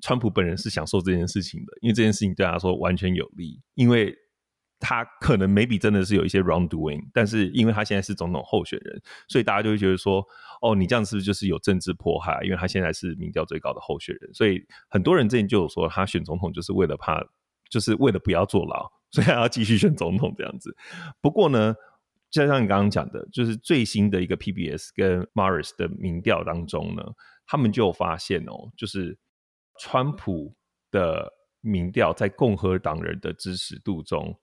[0.00, 4.12] 川普本人是享受这件事情的，因为这件事情对他说完全有利，因为
[4.80, 10.26] 他可能 maybe 真的是有一些 wrongdoing，但是因为他现在是总统候选人，所以大家就会觉得说，
[10.60, 12.40] 哦，你这样是不是就是有政治迫害？
[12.42, 17.24] 因为他现在是民调最高的候选人，所以很多人之前就有说，他选总统就是为了怕。
[17.70, 20.76] 就是为了不要坐牢，所以还要继续选总统这样子。
[21.20, 21.74] 不过呢，
[22.30, 27.04] 就像你刚刚讲的，就是最新的一个 PBS 跟 Marist 的民调当中呢，
[27.46, 29.16] 他们就发现哦，就是
[29.78, 30.56] 川普
[30.90, 34.34] 的民调在共和党人的支持度中，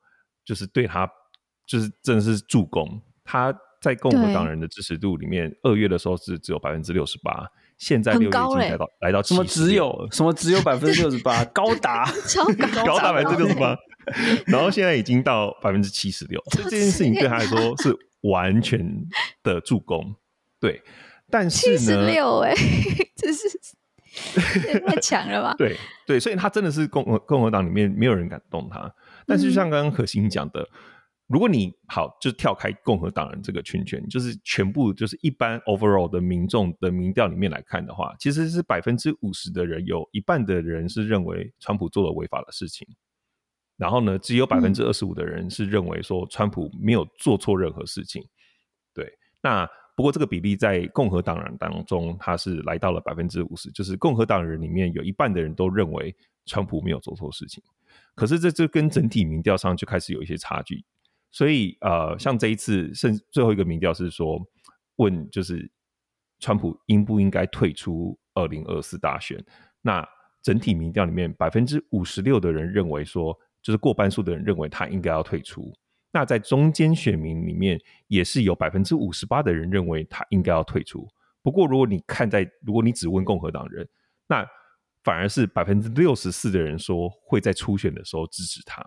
[0.46, 1.10] 就是对他
[1.66, 3.02] 就是真的是助攻。
[3.24, 7.48] 他在共和党人的支持度里面，二月的时候是只有百分之六十八。
[7.80, 13.76] 现在六月已经来到来到什么只有 什么只有百分之六十八， 高达超高 高达百分之六十八，
[14.46, 17.98] 然后现在已经到百分之七十六，所以这件事情对他来说是
[18.30, 18.86] 完全
[19.42, 20.14] 的助攻。
[20.60, 20.82] 对，
[21.32, 22.54] 但是呢，七十六哎，
[23.16, 23.50] 这是
[24.86, 25.56] 太强了吧？
[25.58, 25.76] 对
[26.06, 28.94] 对，所以他真的是共和共和党里面没有人敢动他。
[29.26, 30.62] 但是就像刚刚可心讲的。
[30.62, 30.68] 嗯
[31.30, 42.88] 如果你好，就跳开共和党人这个圈圈，就是全部就是一般 overall 的民众的民调里面来看的话，其实是百分之五十的人，有一半的人是认为川普做了违法的事情，
[43.78, 48.28] 然后呢，只有百分之二十五的人是认为说川普没有做错任何事情。
[48.92, 49.08] 对，
[49.40, 56.16] 那不过这个比例在共和党人当中，它是来到了百分之五十，就是共和党人里面有一半的人都认为
[56.48, 57.64] 川普没有做错事情，
[58.16, 60.84] 可是这就跟整体民调上就开始有一些差距。
[61.32, 64.40] 所以，呃，像这一次剩最后一个民调是说，
[64.96, 65.70] 问就是
[66.40, 69.44] 川普应不应该退出二零二四大选？
[69.82, 70.08] 那
[70.42, 75.72] 整体民调里面，百分之五十六的人认为说，就是过半数的人认为他应该要退出。
[76.12, 81.08] 那在中间选民里面，也是有百分之五十八的人认为他应该要退出。
[81.44, 83.88] 不过，如果你看在，如果你只问共和党人，
[84.28, 84.46] 那
[85.04, 88.84] 反而是百分之六十四的人说会在初选的时候支持他。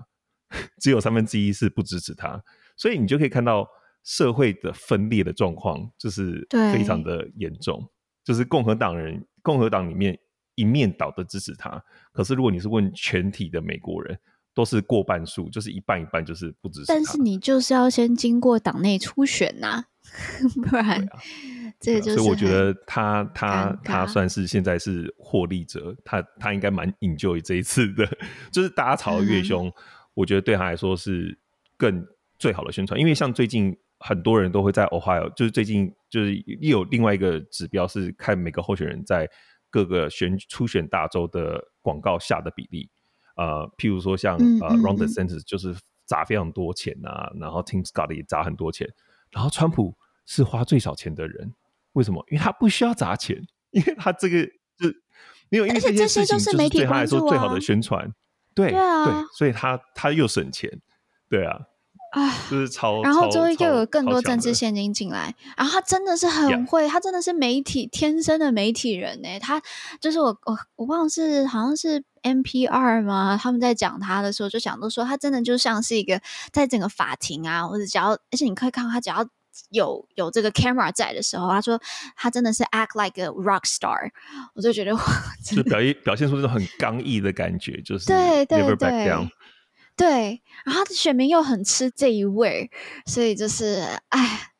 [0.81, 2.43] 只有三分之一是不支持他，
[2.77, 3.67] 所以你就可以看到
[4.03, 7.89] 社会的分裂的状况，就是非常的严重。
[8.25, 10.17] 就是共和党人，共和党里面
[10.55, 11.83] 一面倒的支持他，
[12.13, 14.17] 可是如果你是问全体的美国人，
[14.55, 16.95] 都是过半数，就是一半一半，就是不支持他。
[16.95, 19.85] 但是你就是要先经过党内初选呐、 啊，
[20.69, 21.19] 不然、啊、
[21.81, 22.23] 这个就是、啊。
[22.23, 28.07] 所以我觉得他他他算是现在是获利者，他他应该蛮 enjoy 这一次的，
[28.53, 29.67] 就是大家吵得越凶。
[29.69, 29.73] 嗯
[30.15, 31.39] 我觉得对他来说是
[31.77, 32.07] 更
[32.39, 39.29] 最好的宣传，因为像最近很多人都会在 Ohio，就是最近就是又有另外一个指标是看每个候选人在
[39.71, 42.91] 各个选初选大州的广告下的比例，
[43.37, 48.89] 呃，譬如说像呃 Ron DeSantis 就是砸非常多钱啊，然后 Tim Scott 也砸很多钱，
[49.31, 49.97] 然后川普
[50.27, 51.55] 是花最少钱的人，
[51.93, 52.23] 为什么？
[52.29, 53.41] 因为他不需要砸钱，
[53.71, 54.39] 因为他这个
[54.79, 55.03] 是
[55.49, 58.13] 没有，因为这件事情就是对他来说最好的宣传。
[58.55, 60.71] 对对啊，对，所以他他又省钱，
[61.29, 61.59] 对啊，
[62.13, 69.39] 啊，就是超，然后就会又有更多政治现金进来，然后他真的是很会.他真的是媒体天生的媒体人呢。
[69.41, 69.61] 他
[70.01, 73.39] 就是我我我忘了是好像是 NPR 吗？
[73.41, 76.21] 他们在讲他的时候就讲都说他真的就像是一个
[76.53, 79.27] 在整个法庭啊，或者只要而且你可以看到他只要。
[79.71, 81.81] 有有这个 camera 在的时候，他说
[82.17, 84.11] 他真的是 act like a rock star，
[84.55, 85.03] 我就觉得哇，
[85.45, 89.29] 就表现表现出这种很刚毅的感觉，就是对对对对，
[89.97, 92.71] 对，然后选民又很吃这一味，
[93.07, 94.51] 所以就是哎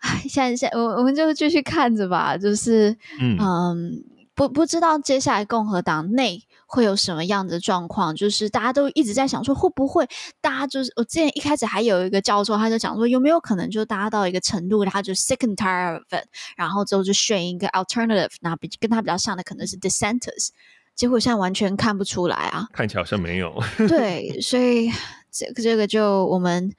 [0.00, 6.47] 哎，现在现我我们就继续看着吧，就是嗯，嗯，不不知道接下来共和党内。
[6.70, 8.14] 会有什么样的状况？
[8.14, 10.06] 就是大家都一直在想说，会不会
[10.38, 16.26] 大家就是我之前一开始还有一个教授，他就讲说，有没有可能就大家到一个程度，他就 sick and tired of it，
[16.58, 20.50] 然后之后就选一个 alternative，那比跟他比较像的可能是 dissenters，
[20.94, 23.58] 结果现在完全看不出来啊，看起来好像没有。
[23.88, 24.92] 对，所以
[25.32, 26.70] 这个这个就我们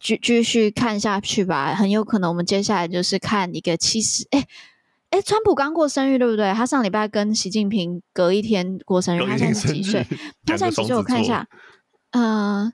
[0.00, 4.46] 继继续看下去吧，很有可能我们接下来就是看一个七十哎。
[5.10, 6.52] 哎，川普刚过生日，对不对？
[6.52, 10.06] 他上礼拜跟习近平隔一天过生日，他现在几岁？
[10.44, 10.94] 他现在几岁？
[10.94, 11.48] 我看一下，
[12.10, 12.72] 嗯、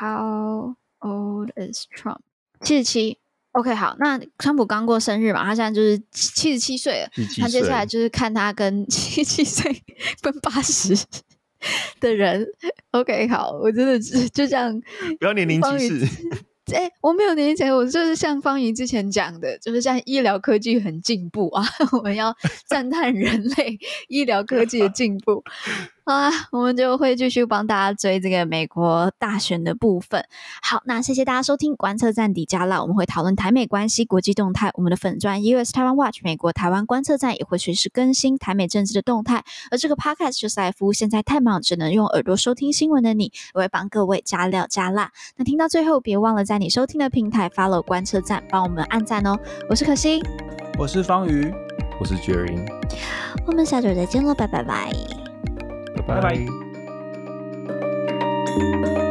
[0.00, 2.18] uh,，How old is Trump？
[2.60, 3.18] 七十七。
[3.52, 7.08] OK，好，那川普刚过生日嘛，他现在就是七十七岁了。
[7.40, 9.80] 他接下来就是看他跟七十七岁
[10.20, 10.98] 跟八十
[12.00, 12.44] 的人。
[12.90, 14.76] OK，好，我真的是就这样，
[15.20, 16.04] 不要年龄歧视。
[16.72, 21.62] 哎，我没有年前，我就是像方怡之前讲的，就是像医疗科技很进步啊，
[21.92, 22.34] 我们要
[22.66, 25.44] 赞叹人类医疗科技的进步。
[26.06, 30.22] 好啊，我们就会继续帮大家追这个美国大选的部分。
[30.62, 34.70] 好，那谢谢大家收听观测站底加辣，我们会讨论台美关系、国际动态。
[34.74, 39.44] 我们的粉钻 US Taiwan Watch 美国台湾观测站也会随时更新台美政治的动态。
[39.70, 45.10] 而这个 Podcast 就是来服务现在太忙只能用耳朵收听新闻的你，我会帮各位加料加辣。
[45.36, 49.38] 那听到最后，别忘了在你收听的平台 follow 观测站，帮我们按赞哦。
[49.70, 50.22] 我是可心，
[50.78, 51.50] 我是方瑜，
[51.98, 52.58] 我是 Jerry，
[53.46, 54.92] 我们下周再见喽，拜拜拜
[56.06, 56.64] 拜拜。
[58.54, 59.03] 拜拜。